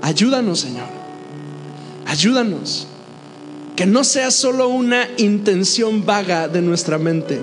Ayúdanos, 0.00 0.60
Señor. 0.60 1.01
Ayúdanos. 2.12 2.86
Que 3.74 3.86
no 3.86 4.04
sea 4.04 4.30
solo 4.30 4.68
una 4.68 5.08
intención 5.16 6.04
vaga 6.04 6.46
de 6.46 6.60
nuestra 6.60 6.98
mente, 6.98 7.40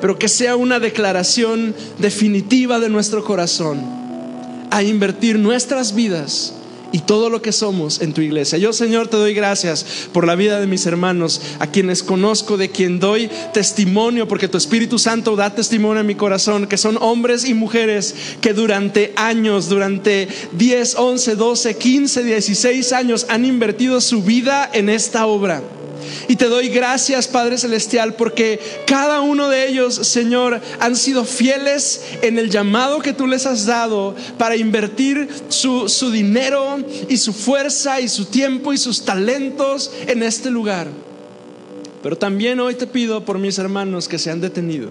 pero 0.00 0.16
que 0.20 0.28
sea 0.28 0.54
una 0.54 0.78
declaración 0.78 1.74
definitiva 1.98 2.78
de 2.78 2.88
nuestro 2.88 3.24
corazón 3.24 3.80
a 4.70 4.84
invertir 4.84 5.36
nuestras 5.36 5.96
vidas 5.96 6.54
y 6.92 7.00
todo 7.00 7.30
lo 7.30 7.42
que 7.42 7.52
somos 7.52 8.00
en 8.00 8.12
tu 8.12 8.20
iglesia. 8.20 8.58
Yo, 8.58 8.72
Señor, 8.72 9.08
te 9.08 9.16
doy 9.16 9.34
gracias 9.34 9.84
por 10.12 10.26
la 10.26 10.34
vida 10.34 10.60
de 10.60 10.66
mis 10.66 10.86
hermanos, 10.86 11.40
a 11.58 11.66
quienes 11.66 12.02
conozco, 12.02 12.56
de 12.56 12.70
quien 12.70 13.00
doy 13.00 13.30
testimonio, 13.52 14.28
porque 14.28 14.48
tu 14.48 14.58
Espíritu 14.58 14.98
Santo 14.98 15.36
da 15.36 15.54
testimonio 15.54 16.00
en 16.00 16.06
mi 16.06 16.14
corazón, 16.14 16.66
que 16.66 16.78
son 16.78 16.98
hombres 17.00 17.44
y 17.48 17.54
mujeres 17.54 18.14
que 18.40 18.52
durante 18.52 19.12
años, 19.16 19.68
durante 19.68 20.28
10, 20.52 20.94
11, 20.96 21.36
12, 21.36 21.76
15, 21.76 22.24
16 22.24 22.92
años 22.92 23.26
han 23.28 23.44
invertido 23.44 24.00
su 24.00 24.22
vida 24.22 24.70
en 24.72 24.88
esta 24.88 25.26
obra. 25.26 25.62
Y 26.28 26.36
te 26.36 26.46
doy 26.46 26.68
gracias, 26.68 27.28
Padre 27.28 27.58
Celestial, 27.58 28.14
porque 28.14 28.60
cada 28.86 29.20
uno 29.20 29.48
de 29.48 29.68
ellos, 29.68 29.94
Señor, 29.94 30.60
han 30.80 30.96
sido 30.96 31.24
fieles 31.24 32.02
en 32.22 32.38
el 32.38 32.50
llamado 32.50 33.00
que 33.00 33.12
tú 33.12 33.26
les 33.26 33.46
has 33.46 33.66
dado 33.66 34.14
para 34.38 34.56
invertir 34.56 35.28
su, 35.48 35.88
su 35.88 36.10
dinero 36.10 36.78
y 37.08 37.16
su 37.16 37.32
fuerza 37.32 38.00
y 38.00 38.08
su 38.08 38.26
tiempo 38.26 38.72
y 38.72 38.78
sus 38.78 39.04
talentos 39.04 39.90
en 40.06 40.22
este 40.22 40.50
lugar. 40.50 40.88
Pero 42.02 42.16
también 42.16 42.60
hoy 42.60 42.74
te 42.74 42.86
pido 42.86 43.24
por 43.24 43.38
mis 43.38 43.58
hermanos 43.58 44.08
que 44.08 44.18
se 44.18 44.30
han 44.30 44.40
detenido. 44.40 44.90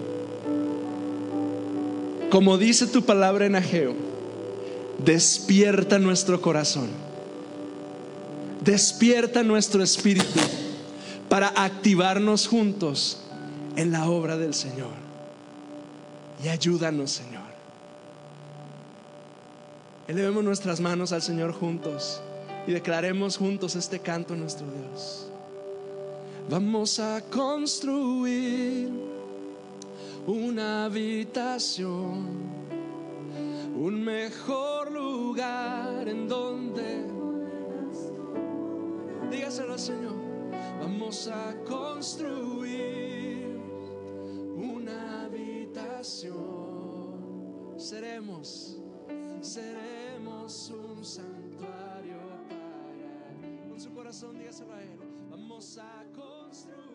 Como 2.30 2.56
dice 2.56 2.86
tu 2.86 3.02
palabra 3.02 3.44
en 3.44 3.56
Ageo, 3.56 3.94
despierta 5.04 5.98
nuestro 5.98 6.40
corazón, 6.40 6.88
despierta 8.64 9.42
nuestro 9.42 9.82
espíritu 9.82 10.40
para 11.32 11.48
activarnos 11.56 12.46
juntos 12.46 13.22
en 13.76 13.90
la 13.90 14.06
obra 14.06 14.36
del 14.36 14.52
Señor. 14.52 14.92
Y 16.44 16.48
ayúdanos, 16.48 17.10
Señor. 17.10 17.50
Elevemos 20.08 20.44
nuestras 20.44 20.78
manos 20.78 21.10
al 21.10 21.22
Señor 21.22 21.54
juntos 21.54 22.20
y 22.66 22.72
declaremos 22.72 23.38
juntos 23.38 23.76
este 23.76 23.98
canto 24.00 24.34
a 24.34 24.36
nuestro 24.36 24.66
Dios. 24.66 25.30
Vamos 26.50 27.00
a 27.00 27.22
construir 27.22 28.90
una 30.26 30.84
habitación, 30.84 32.26
un 33.74 34.04
mejor 34.04 34.92
lugar 34.92 36.06
en 36.06 36.28
donde 36.28 37.06
dígaselo 39.30 39.78
Señor. 39.78 40.21
Vamos 40.82 41.28
a 41.28 41.54
construir 41.64 43.56
una 44.56 45.22
habitación. 45.22 46.34
Seremos, 47.76 48.80
seremos 49.40 50.70
un 50.70 51.04
santuario 51.04 52.18
para. 52.48 53.68
Con 53.68 53.78
su 53.78 53.92
corazón, 53.92 54.36
dígaselo 54.36 54.74
a 54.74 54.82
Él. 54.82 54.98
Vamos 55.30 55.78
a 55.78 56.04
construir. 56.12 56.91